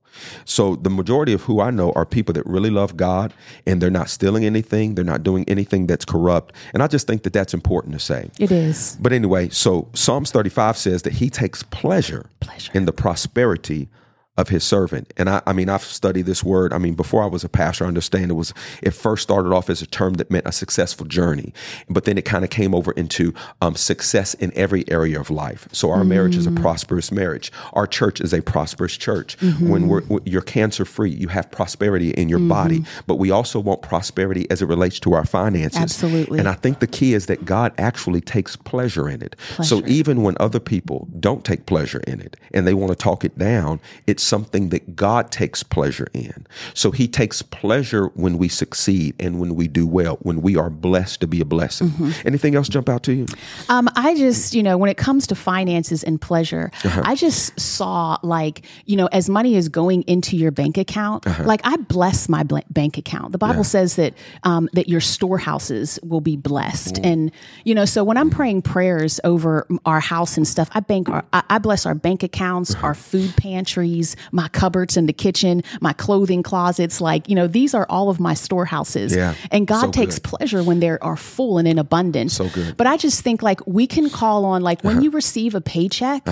[0.45, 3.33] So the majority of who I know are people that really love God
[3.67, 4.95] and they're not stealing anything.
[4.95, 6.55] They're not doing anything that's corrupt.
[6.75, 8.31] And I just think that that's important to say.
[8.39, 8.97] It is.
[9.01, 12.71] But anyway, so Psalms 35 says that he takes pleasure, Pleasure.
[12.75, 13.89] in the prosperity
[14.39, 15.13] of his servant.
[15.19, 16.73] And I, I mean, I've studied this word.
[16.73, 19.69] I mean, before I was a pastor, I understand it was, it first started off
[19.69, 21.53] as a term that meant a successful journey,
[21.91, 25.69] but then it kind of came over into um, success in every area of life.
[25.73, 26.61] So our marriage is a mm.
[26.63, 27.53] prosperous marriage.
[27.75, 29.37] Our church is a prosperous church.
[29.41, 30.15] When we're, mm-hmm.
[30.15, 33.01] when you're cancer free, you have prosperity in your body, mm-hmm.
[33.07, 35.79] but we also want prosperity as it relates to our finances.
[35.79, 36.39] Absolutely.
[36.39, 39.37] And I think the key is that God actually takes pleasure in it.
[39.63, 43.25] So even when other people don't take pleasure in it and they want to talk
[43.25, 46.47] it down, it's something that God takes pleasure in.
[46.75, 50.71] So he takes pleasure when we succeed and when we do well, when we are
[50.71, 51.93] blessed to be a blessing.
[52.25, 53.27] Anything else jump out to you?
[53.69, 57.03] Um, I just, you know, when it comes to finances and pleasure, Uh-huh.
[57.05, 61.45] I just saw like, you know, as money is going into your bank account, Uh-huh.
[61.45, 63.33] like I bless my bl- bank account.
[63.33, 67.31] The Bible says that um, that your storehouses will be blessed, and
[67.65, 71.25] you know, so when I'm praying prayers over our house and stuff, I bank, our,
[71.33, 72.87] I, I bless our bank accounts, Uh-huh.
[72.89, 77.01] our food pantries, my cupboards in the kitchen, my clothing closets.
[77.01, 79.35] Like, you know, these are all of my storehouses, Yeah.
[79.51, 80.25] and God So takes good.
[80.25, 82.35] pleasure when they are full and in abundance.
[82.35, 82.77] So good.
[82.77, 84.95] But I just think like we can call on like Uh-huh.
[84.95, 86.27] when you receive a paycheck,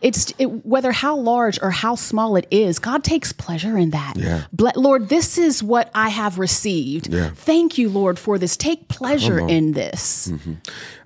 [0.00, 4.14] it's it, whether how large or how small it is, God takes pleasure in that.
[4.16, 4.44] Yeah.
[4.52, 7.12] Ble- Lord, this is what I have received.
[7.12, 7.30] Yeah.
[7.34, 8.56] Thank you, Lord, for this.
[8.56, 10.28] Take pleasure in this.
[10.28, 10.54] Mm-hmm.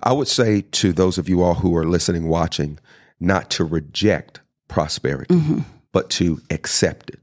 [0.02, 2.78] I would say to those of you all who are listening, watching,
[3.20, 5.60] not to reject prosperity, Mm-hmm.
[5.96, 7.20] But to accept it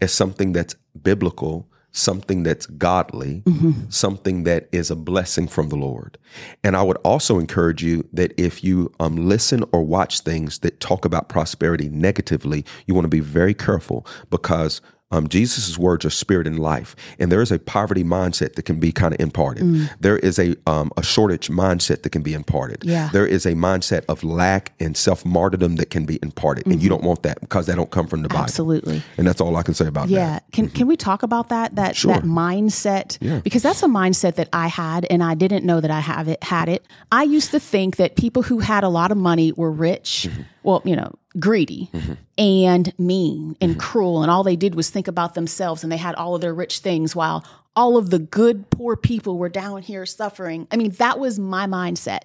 [0.00, 3.72] as something that's biblical, something that's godly, Mm-hmm.
[3.90, 6.16] something that is a blessing from the Lord.
[6.64, 10.80] And I would also encourage you that if you um, listen or watch things that
[10.80, 14.80] talk about prosperity negatively, you want to be very careful because
[15.14, 18.80] um, Jesus' words are spirit and life, and there is a poverty mindset that can
[18.80, 19.62] be kind of imparted.
[19.64, 19.88] Mm.
[20.00, 22.82] There is a um, a shortage mindset that can be imparted.
[22.84, 23.10] Yeah.
[23.12, 26.88] There is a mindset of lack and self martyrdom that can be imparted, and you
[26.88, 28.40] don't want that because that don't come from the Bible.
[28.40, 28.44] Mm-hmm.
[28.44, 29.02] Absolutely.
[29.18, 30.18] And that's all I can say about Yeah.
[30.18, 30.42] that.
[30.46, 30.50] Yeah.
[30.52, 32.12] Can can we talk about that that Sure.
[32.12, 33.18] that mindset?
[33.42, 36.42] Because that's a mindset that I had and I didn't know that I have it
[36.42, 36.84] had it.
[37.12, 40.28] I used to think that people who had a lot of money were rich.
[40.30, 40.42] Mm-hmm.
[40.64, 41.90] Well, you know, greedy
[42.38, 46.14] and mean and cruel and all they did was think about themselves and they had
[46.14, 47.44] all of their rich things while
[47.76, 50.66] all of the good poor people were down here suffering.
[50.70, 52.22] I mean, that was my mindset.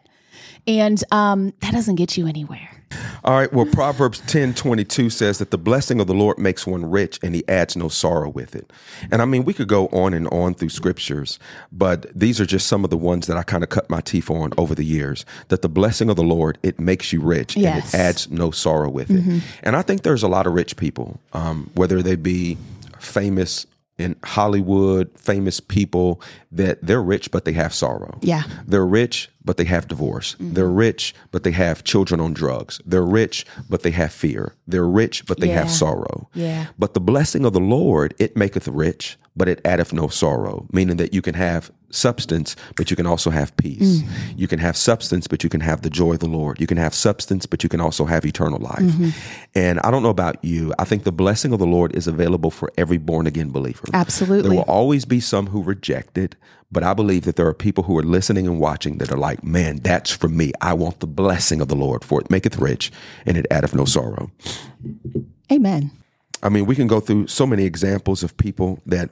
[0.65, 2.78] And um, that doesn't get you anywhere.
[3.23, 3.51] All right.
[3.51, 7.19] Well, Proverbs ten twenty two says that the blessing of the Lord makes one rich,
[7.21, 8.71] and He adds no sorrow with it.
[9.11, 11.39] And I mean, we could go on and on through scriptures,
[11.71, 14.29] but these are just some of the ones that I kind of cut my teeth
[14.29, 15.25] on over the years.
[15.49, 18.89] That the blessing of the Lord it makes you rich, and it adds no sorrow
[18.89, 19.43] with it.
[19.63, 22.57] And I think there's a lot of rich people, um, whether they be
[22.99, 23.65] famous
[23.99, 28.17] in Hollywood, famous people that they're rich but they have sorrow.
[28.21, 28.43] Yeah.
[28.65, 30.35] They're rich, but they have divorce.
[30.35, 30.53] Mm-hmm.
[30.53, 32.81] They're rich, but they have children on drugs.
[32.85, 34.55] They're rich, but they have fear.
[34.67, 36.29] They're rich, but they have sorrow.
[36.33, 36.67] Yeah.
[36.77, 40.97] But the blessing of the Lord, it maketh rich, but it addeth no sorrow, meaning
[40.97, 44.01] that you can have substance, but you can also have peace.
[44.01, 44.37] Mm.
[44.37, 46.59] You can have substance, but you can have the joy of the Lord.
[46.59, 48.79] You can have substance, but you can also have eternal life.
[48.79, 49.09] Mm-hmm.
[49.55, 52.51] And I don't know about you, I think the blessing of the Lord is available
[52.51, 53.85] for every born again believer.
[53.93, 54.49] Absolutely.
[54.49, 56.35] There will always be some who reject it,
[56.71, 59.43] but I believe that there are people who are listening and watching that are like,
[59.43, 60.51] man, that's for me.
[60.61, 62.91] I want the blessing of the Lord, for it maketh rich
[63.25, 64.31] and it addeth no sorrow.
[65.51, 65.91] Amen.
[66.41, 69.09] I mean, we can go through so many examples of people that,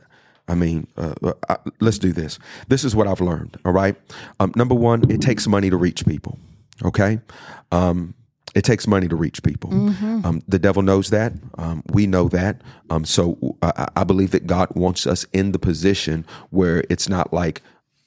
[0.48, 1.14] I mean, uh,
[1.50, 2.40] uh, let's do this.
[2.68, 3.96] This is what I've learned, all right?
[4.40, 6.40] Um, number one, it takes money to reach people,
[6.84, 7.20] okay?
[7.72, 8.14] Um,
[8.56, 9.72] it takes money to reach people.
[10.26, 11.34] Um, the devil knows that.
[11.58, 12.62] Um, we know that.
[12.90, 17.32] Um, so I, I believe that God wants us in the position where it's not
[17.34, 17.62] like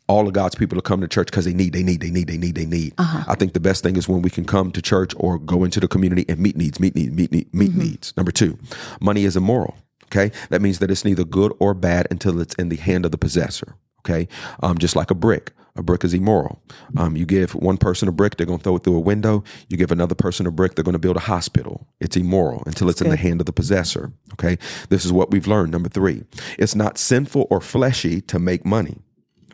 [0.08, 2.26] all of God's people to come to church because they need, they need, they need,
[2.26, 2.94] they need, they need.
[3.28, 5.78] I think the best thing is when we can come to church or go into
[5.78, 8.12] the community and meet needs, meet needs, meet, need, meet needs.
[8.16, 8.58] Number two,
[9.00, 9.76] money is immoral.
[10.12, 13.12] Okay, that means that it's neither good or bad until it's in the hand of
[13.12, 13.76] the possessor.
[14.00, 14.28] Okay,
[14.62, 15.52] um, just like a brick.
[15.76, 16.60] A brick is immoral.
[16.96, 19.44] Um, you give one person a brick, they're going to throw it through a window.
[19.68, 21.86] You give another person a brick, they're going to build a hospital.
[22.00, 24.12] It's immoral until it's in the hand of the possessor.
[24.32, 25.70] Okay, this is what we've learned.
[25.70, 26.24] Number three,
[26.58, 28.98] it's not sinful or fleshy to make money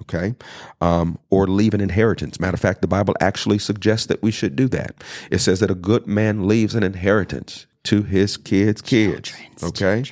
[0.02, 0.34] okay
[0.82, 4.54] um, or leave an inheritance matter of fact the bible actually suggests that we should
[4.54, 9.30] do that it says that a good man leaves an inheritance to his kids' kids.
[9.30, 10.04] Children's okay.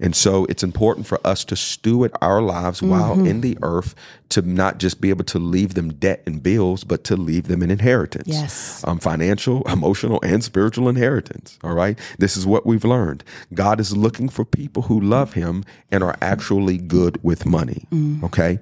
[0.00, 3.26] And so it's important for us to steward our lives while Mm-hmm.
[3.26, 3.94] in the earth
[4.30, 7.60] to not just be able to leave them debt and bills, but to leave them
[7.62, 8.28] an inheritance.
[8.28, 8.82] Yes.
[8.86, 11.58] Um, financial, emotional, and spiritual inheritance.
[11.62, 11.98] All right.
[12.18, 13.24] This is what we've learned.
[13.52, 17.86] God is looking for people who love him and are actually good with money.
[18.24, 18.58] Okay.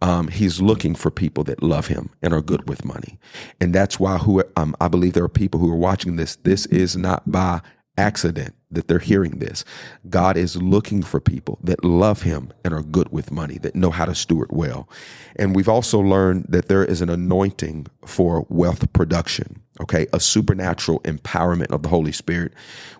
[0.00, 3.18] Um, he's looking for people that love him and are good with money.
[3.60, 6.36] And that's why who um, I believe there are people who are watching this.
[6.36, 7.60] This is not by
[8.00, 9.64] accident that they're hearing this.
[10.08, 13.90] God is looking for people that love him and are good with money, that know
[13.90, 14.88] how to steward well.
[15.36, 20.06] And we've also learned that there is an anointing for wealth production, okay?
[20.12, 22.52] A supernatural empowerment of the Holy Spirit.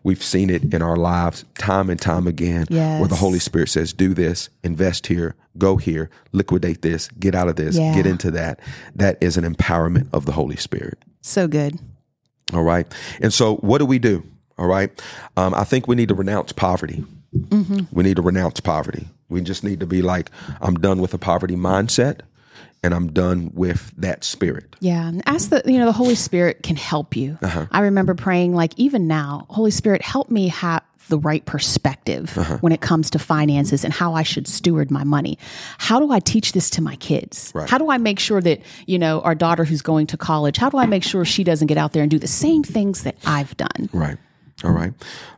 [0.02, 3.92] We've seen it in our lives time and time again where the Holy Spirit says,
[3.92, 7.94] do this, invest here, go here, liquidate this, get out of this, Yeah.
[7.94, 8.60] get into that.
[8.94, 10.98] That is an empowerment of the Holy Spirit.
[11.22, 11.78] So good.
[12.52, 12.86] All right.
[13.20, 14.24] And so, what do we do?
[14.60, 14.90] All right.
[15.38, 17.02] Um, I think we need to renounce poverty.
[17.34, 17.84] Mm-hmm.
[17.92, 19.08] We need to renounce poverty.
[19.30, 20.30] We just need to be like,
[20.60, 22.20] I'm done with a poverty mindset
[22.82, 24.76] and I'm done with that spirit.
[24.80, 25.08] Yeah.
[25.08, 27.38] and Ask the, you know, the Holy Spirit can help you.
[27.42, 27.66] Uh-huh.
[27.70, 32.58] I remember praying, like, even now, Holy Spirit, help me have the right perspective uh-huh.
[32.60, 35.38] when it comes to finances and how I should steward my money.
[35.78, 37.52] How do I teach this to my kids?
[37.66, 40.70] How do I make sure that, you know, our daughter who's going to college, how
[40.70, 43.16] do I make sure she doesn't get out there and do the same things that
[43.26, 43.88] I've done?
[43.92, 44.18] Right.
[44.62, 44.92] All right.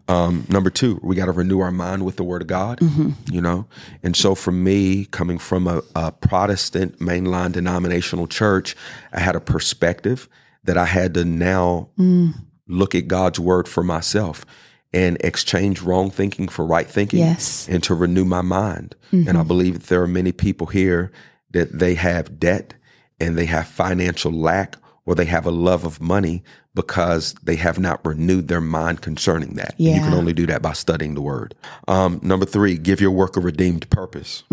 [0.09, 2.81] Um, number two, we got to renew our mind with the Word of God.
[2.81, 3.11] Mm-hmm.
[3.33, 3.67] You know,
[4.03, 8.75] and so for me, coming from a, a Protestant mainline denominational church,
[9.13, 10.29] I had a perspective
[10.65, 12.35] that I had to now mm.
[12.67, 14.45] look at God's Word for myself
[14.93, 17.67] and exchange wrong thinking for right thinking, Yes.
[17.69, 18.95] and to renew my mind.
[19.11, 19.49] And I mm-hmm.
[19.49, 21.13] believe that there are many people here
[21.51, 22.75] that they have debt
[23.21, 26.43] and they have financial lack or they have a love of money
[26.75, 29.75] because they have not renewed their mind concerning that.
[29.79, 31.55] And you can only do that by studying the word.
[31.89, 34.45] Um, number three, give your work a redeemed purpose.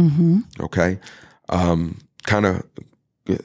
[0.60, 1.00] Okay.
[1.50, 2.64] Um, kind of,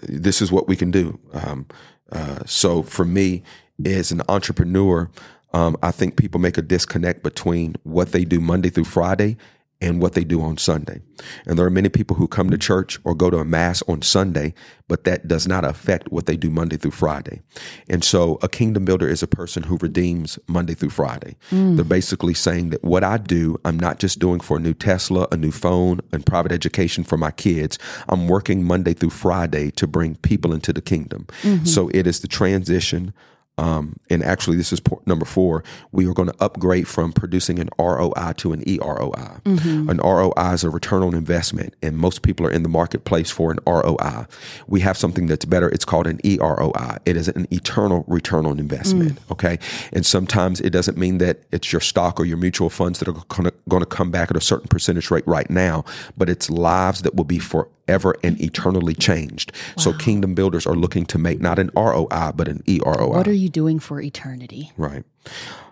[0.02, 1.18] this is what we can do.
[1.32, 1.66] Um,
[2.10, 3.42] uh, so for me,
[3.84, 5.10] as an entrepreneur,
[5.52, 9.36] um, I think people make a disconnect between what they do Monday through Friday
[9.84, 11.00] and what they do on Sunday.
[11.46, 14.00] And there are many people who come to church or go to a mass on
[14.00, 14.54] Sunday,
[14.88, 17.42] but that does not affect what they do Monday through Friday.
[17.88, 21.36] And so a kingdom builder is a person who redeems Monday through Friday.
[21.50, 21.76] Mm.
[21.76, 25.28] They're basically saying that what I do, I'm not just doing for a new Tesla,
[25.30, 27.78] a new phone, and private education for my kids.
[28.08, 31.26] I'm working Monday through Friday to bring people into the kingdom.
[31.42, 31.66] Mm-hmm.
[31.66, 33.12] So it is the transition
[33.56, 35.62] um, and actually, this is number four.
[35.92, 39.40] We are going to upgrade from producing an ROI to an EROI.
[39.88, 43.52] An ROI is a return on investment, and most people are in the marketplace for
[43.52, 44.26] an ROI.
[44.66, 45.68] We have something that's better.
[45.68, 46.98] It's called an EROI.
[47.06, 49.18] It is an eternal return on investment.
[49.30, 49.58] Okay,
[49.92, 53.50] and sometimes it doesn't mean that it's your stock or your mutual funds that are
[53.68, 55.84] going to come back at a certain percentage rate right now,
[56.16, 57.38] but it's lives that will be
[57.86, 59.52] forever and eternally changed.
[59.76, 63.08] So, kingdom builders are looking to make not an ROI but an EROI.
[63.08, 64.72] What are you doing for eternity?
[64.76, 65.04] Right.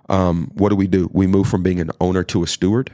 [0.08, 1.08] Um, what do we do?
[1.12, 2.90] We move from being an owner to a steward,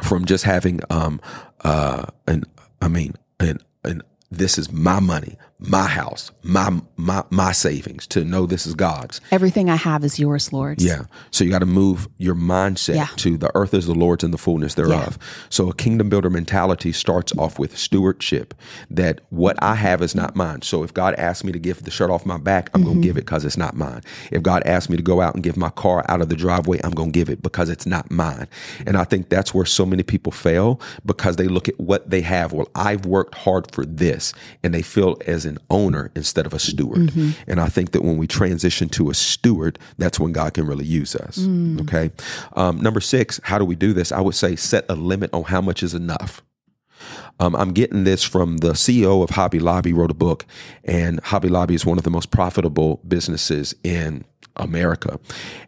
[0.00, 1.20] from just having, um,
[1.62, 2.44] uh, an,
[2.80, 8.24] I mean, an, an, this is my money, my house, my, my, my savings to
[8.24, 9.20] know this is God's.
[9.32, 10.80] Everything I have is yours, Lord.
[10.80, 11.02] Yeah.
[11.32, 13.08] So you got to move your mindset Yeah.
[13.16, 15.18] to the earth is the Lord's and the fullness thereof.
[15.48, 18.54] So a kingdom builder mentality starts off with stewardship
[18.88, 20.62] that what I have is not mine.
[20.62, 23.00] So if God asks me to give the shirt off my back, I'm going to
[23.00, 23.02] mm-hmm.
[23.02, 24.02] give it because it's not mine.
[24.30, 26.78] If God asks me to go out and give my car out of the driveway,
[26.84, 28.46] I'm going to give it because it's not mine.
[28.86, 32.20] And I think that's where so many people fail because they look at what they
[32.20, 32.52] have.
[32.52, 34.19] Well, I've worked hard for this
[34.62, 37.12] and they feel as an owner instead of a steward.
[37.46, 40.86] And I think that when we transition to a steward, that's when God can really
[40.86, 41.38] use us.
[41.82, 42.10] Okay.
[42.54, 44.12] Um, number six, how do we do this?
[44.12, 46.42] I would say set a limit on how much is enough.
[47.40, 50.44] Um, I'm getting this from the CEO of Hobby Lobby, wrote a book,
[50.84, 54.24] and Hobby Lobby is one of the most profitable businesses in
[54.56, 55.18] America.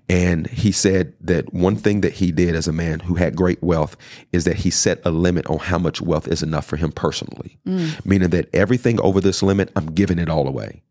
[0.08, 3.62] And he said that one thing that he did as a man who had great
[3.62, 3.96] wealth
[4.32, 7.58] is that he set a limit on how much wealth is enough for him personally,
[7.66, 8.04] mm.
[8.04, 10.82] meaning that everything over this limit, I'm giving it all away.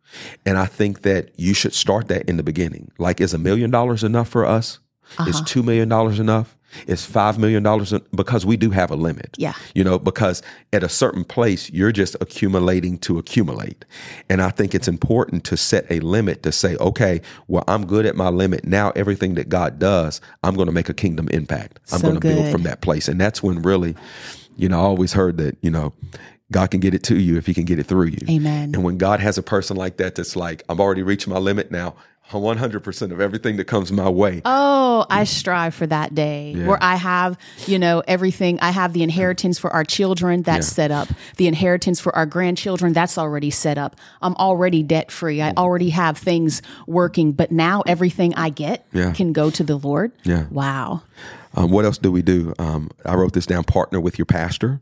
[0.45, 2.91] And I think that you should start that in the beginning.
[2.97, 4.79] Like, is a million dollars enough for us?
[5.27, 5.45] Is uh-huh.
[5.45, 6.57] $2 million enough?
[6.87, 7.63] Is $5 million?
[8.15, 9.35] Because we do have a limit.
[9.37, 9.53] Yeah.
[9.75, 10.41] You know, because
[10.73, 13.85] at a certain place, you're just accumulating to accumulate.
[14.29, 18.05] And I think it's important to set a limit to say, okay, well, I'm good
[18.05, 18.65] at my limit.
[18.65, 21.79] Now, everything that God does, I'm going to make a kingdom impact.
[21.91, 23.07] I'm So going to build from that place.
[23.07, 23.95] And that's when really,
[24.57, 25.93] you know, I always heard that, you know,
[26.51, 28.27] God can get it to you if he can get it through you.
[28.29, 28.73] Amen.
[28.73, 31.71] And when God has a person like that that's like, I've already reached my limit
[31.71, 31.95] now,
[32.31, 34.41] 100% of everything that comes my way.
[34.45, 36.67] Oh, I strive for that day yeah.
[36.67, 38.59] where I have, you know, everything.
[38.61, 40.73] I have the inheritance for our children that's yeah.
[40.73, 41.07] set up,
[41.37, 43.95] the inheritance for our grandchildren that's already set up.
[44.21, 45.41] I'm already debt free.
[45.41, 49.13] I already have things working, but now everything I get yeah.
[49.13, 50.11] can go to the Lord.
[50.23, 50.47] Yeah.
[50.49, 51.03] Wow.
[51.53, 52.53] Um, what else do we do?
[52.59, 54.81] Um, I wrote this down partner with your pastor.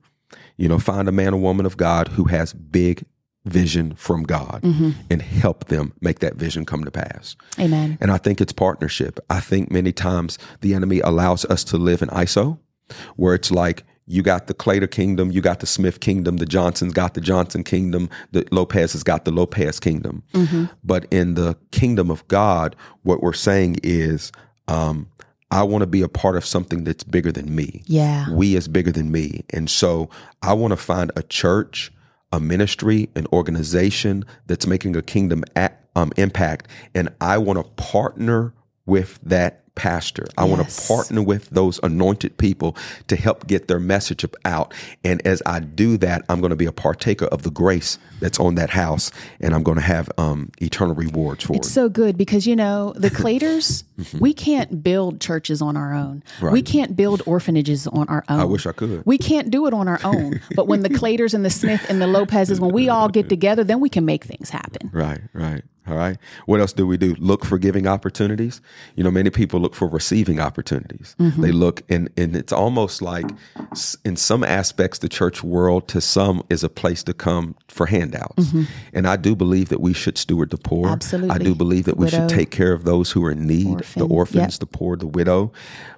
[0.58, 3.06] You know, find a man or woman of God who has big
[3.46, 4.92] vision from God mm-hmm.
[5.10, 7.36] and help them make that vision come to pass.
[7.58, 7.98] Amen.
[8.02, 9.20] And I think it's partnership.
[9.30, 12.60] I think many times the enemy allows us to live in ISO
[13.16, 16.94] where it's like you got the Claytor kingdom, you got the Smith kingdom, the Johnsons
[16.94, 20.24] got the Johnson kingdom, the Lopez has got the Lopez kingdom.
[20.34, 20.66] Mm-hmm.
[20.84, 24.32] But in the kingdom of God, what we're saying is,
[24.68, 25.08] um,
[25.52, 27.84] I want to be a part of something that's bigger than me.
[27.86, 28.32] Yeah.
[28.32, 29.44] We is bigger than me.
[29.52, 30.10] And so
[30.42, 31.92] I want to find a church
[32.32, 37.84] a ministry, an organization that's making a kingdom at, um, impact, and I want to
[37.84, 38.54] partner
[38.86, 40.28] with that pastor.
[40.38, 40.52] I yes.
[40.52, 42.76] want to partner with those anointed people
[43.08, 44.74] to help get their message out.
[45.06, 48.42] And as I do that, I'm going to be a partaker of the grace that's
[48.42, 49.10] on that house,
[49.40, 51.70] and I'm going to have um, eternal rewards for it's it.
[51.70, 54.20] It's so good because you know the Claytors, mm-hmm.
[54.20, 56.24] we can't build churches on our own.
[56.42, 56.52] Right.
[56.52, 58.40] We can't build orphanages on our own.
[58.42, 59.06] I wish I could.
[59.06, 60.42] We can't do it on our own.
[60.56, 63.64] but when the Claytors and the Smith and the Lopezes, when we all get together,
[63.64, 64.90] then we can make things happen.
[64.92, 65.64] Right, right.
[65.90, 66.18] All right.
[66.46, 67.16] What else do we do?
[67.16, 68.62] Look for giving opportunities.
[68.96, 71.16] You know, many people look for receiving opportunities.
[71.20, 71.42] Mm-hmm.
[71.42, 73.26] They look, and and it's almost like,
[74.06, 78.46] in some aspects, the church world to some is a place to come for handouts.
[78.46, 78.64] Mm-hmm.
[78.94, 80.88] And I do believe that we should steward the poor.
[80.88, 81.32] Absolutely.
[81.32, 82.20] I do believe that we widow.
[82.20, 84.00] should take care of those who are in need, Orphan.
[84.00, 84.60] the orphans, yep.
[84.60, 85.52] the poor, the widow.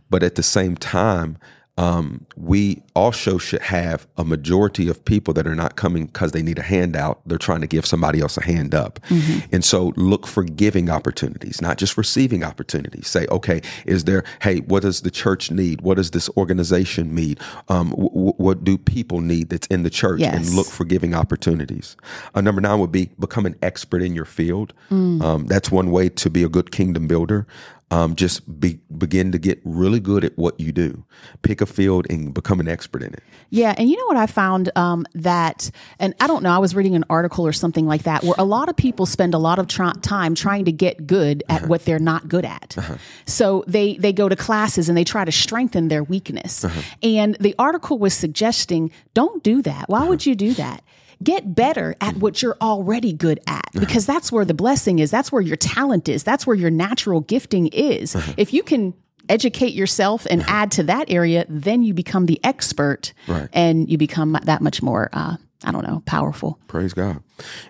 [0.09, 1.37] But at the same time,
[1.81, 6.43] um, we also should have a majority of people that are not coming because they
[6.43, 7.21] need a handout.
[7.25, 8.99] They're trying to give somebody else a hand up.
[9.09, 9.47] Mm-hmm.
[9.51, 13.07] And so look for giving opportunities, not just receiving opportunities.
[13.07, 15.81] Say, okay, is there, hey, what does the church need?
[15.81, 17.39] What does this organization need?
[17.67, 20.19] Um, w- what do people need that's in the church?
[20.19, 20.35] Yes.
[20.35, 21.97] And look for giving opportunities.
[22.35, 24.73] Uh, number nine would be become an expert in your field.
[24.91, 25.23] Mm.
[25.23, 27.47] Um, that's one way to be a good kingdom builder
[27.91, 31.03] um, just be, begin to get really good at what you do.
[31.41, 33.21] Pick a field and become an expert in it.
[33.49, 35.69] Yeah, and you know what I found um, that,
[35.99, 38.45] and I don't know, I was reading an article or something like that where a
[38.45, 41.67] lot of people spend a lot of time trying to get good at uh-huh.
[41.67, 42.77] what they're not good at.
[42.77, 42.95] Uh-huh.
[43.25, 46.63] So they they go to classes and they try to strengthen their weakness.
[46.63, 46.81] Uh-huh.
[47.03, 49.89] And the article was suggesting, don't do that.
[49.89, 50.81] Why would you do that?
[51.23, 55.11] Get better at what you're already good at because that's where the blessing is.
[55.11, 56.23] That's where your talent is.
[56.23, 58.15] That's where your natural gifting is.
[58.15, 58.33] Uh-huh.
[58.37, 58.93] If you can
[59.29, 60.51] educate yourself and uh-huh.
[60.51, 63.49] add to that area, then you become the expert right.
[63.53, 66.59] and you become that much more uh, I don't know, powerful.
[66.67, 67.21] Praise God.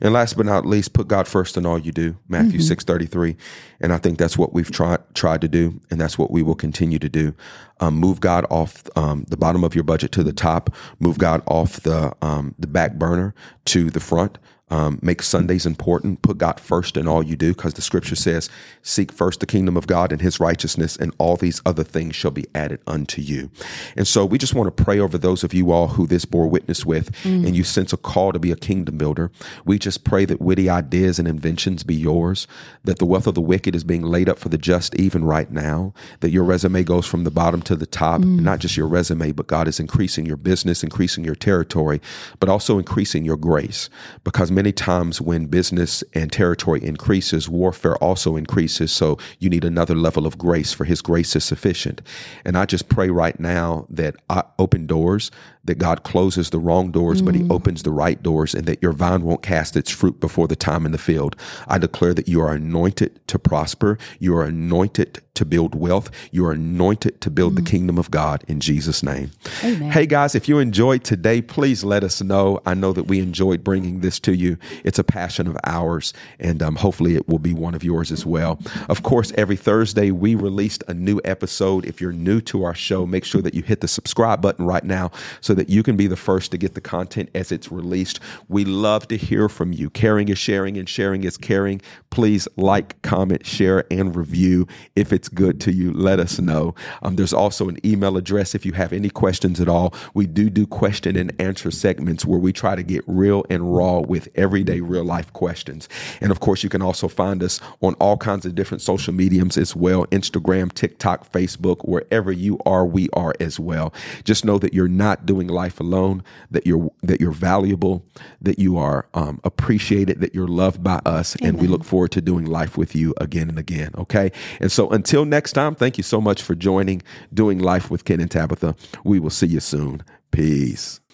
[0.02, 2.18] And last but not least, put God first in all you do.
[2.30, 2.62] Matthew mm-hmm.
[2.62, 3.36] six thirty three,
[3.82, 6.56] and I think that's what we've tried tried to do, and that's what we will
[6.56, 7.34] continue to do.
[7.80, 10.74] Um, move God off um, the bottom of your budget to the top.
[11.00, 13.34] Move God off the um, the back burner
[13.66, 14.38] to the front.
[14.72, 16.22] Um, make Sundays important.
[16.22, 18.50] Put God first in all you do, because the scripture says,
[18.82, 22.32] Seek first the kingdom of God and his righteousness, and all these other things shall
[22.32, 23.52] be added unto you.
[23.96, 26.48] And so we just want to pray over those of you all who this bore
[26.48, 27.46] witness with, mm.
[27.46, 29.30] and you sense a call to be a kingdom builder.
[29.66, 32.48] We just pray that witty ideas and inventions be yours,
[32.86, 35.52] that the wealth of the wicked is being laid up for the just even right
[35.52, 38.40] now, that your resume goes from the bottom to the top, mm.
[38.40, 42.00] not just your resume, but God is increasing your business, increasing your territory,
[42.40, 43.90] but also increasing your grace.
[44.24, 48.92] Because many times when business and territory increases, warfare also increases.
[48.92, 52.02] So you need another level of grace, for His grace is sufficient.
[52.46, 55.32] And I just pray right now that I open doors,
[55.64, 57.26] that God closes the wrong doors, mm.
[57.26, 57.52] but He mm.
[57.52, 60.86] opens the right doors, and that your vine won't cast its fruit before the time
[60.86, 61.36] in the field.
[61.68, 63.98] I declare that you are anointed to prosper.
[64.20, 66.12] You are anointed to build wealth.
[66.32, 67.56] You are anointed to build mm.
[67.58, 69.32] the kingdom of God in Jesus' name.
[69.64, 69.92] Amen.
[69.92, 72.60] Hey guys, if you enjoyed today, please let us know.
[72.66, 74.58] I know that we enjoyed bringing this to you.
[74.84, 78.26] It's a passion of ours, and um, hopefully it will be one of yours as
[78.26, 78.60] well.
[78.90, 81.86] Of course, every Thursday we released a new episode.
[81.86, 84.84] If you're new to our show, make sure that you hit the subscribe button right
[84.84, 87.74] now so so that you can be the first to get the content as it's
[87.74, 88.22] released.
[88.48, 89.90] We love to hear from you.
[89.90, 91.82] Caring is sharing and sharing is caring.
[92.10, 94.66] Please like, comment, share, and review.
[94.96, 96.74] If it's good to you, let us know.
[97.02, 99.94] Um, there's also an email address if you have any questions at all.
[100.14, 104.00] We do do question and answer segments where we try to get real and raw
[104.00, 105.90] with everyday real life questions.
[106.22, 109.58] And of course, you can also find us on all kinds of different social mediums
[109.58, 113.94] as well Instagram, TikTok, Facebook, wherever you are, we are as well.
[114.24, 118.06] Just know that you're not doing life alone, that you're that you're valuable,
[118.42, 121.50] that you are um, appreciated, that you're loved by us, Amen.
[121.50, 123.92] and we look forward to doing life with you again and again.
[123.98, 127.02] Okay, and so until next time, thank you so much for joining,
[127.34, 128.78] doing life with Ken and Tabatha.
[129.04, 130.04] We will see you soon.
[130.32, 131.02] Peace.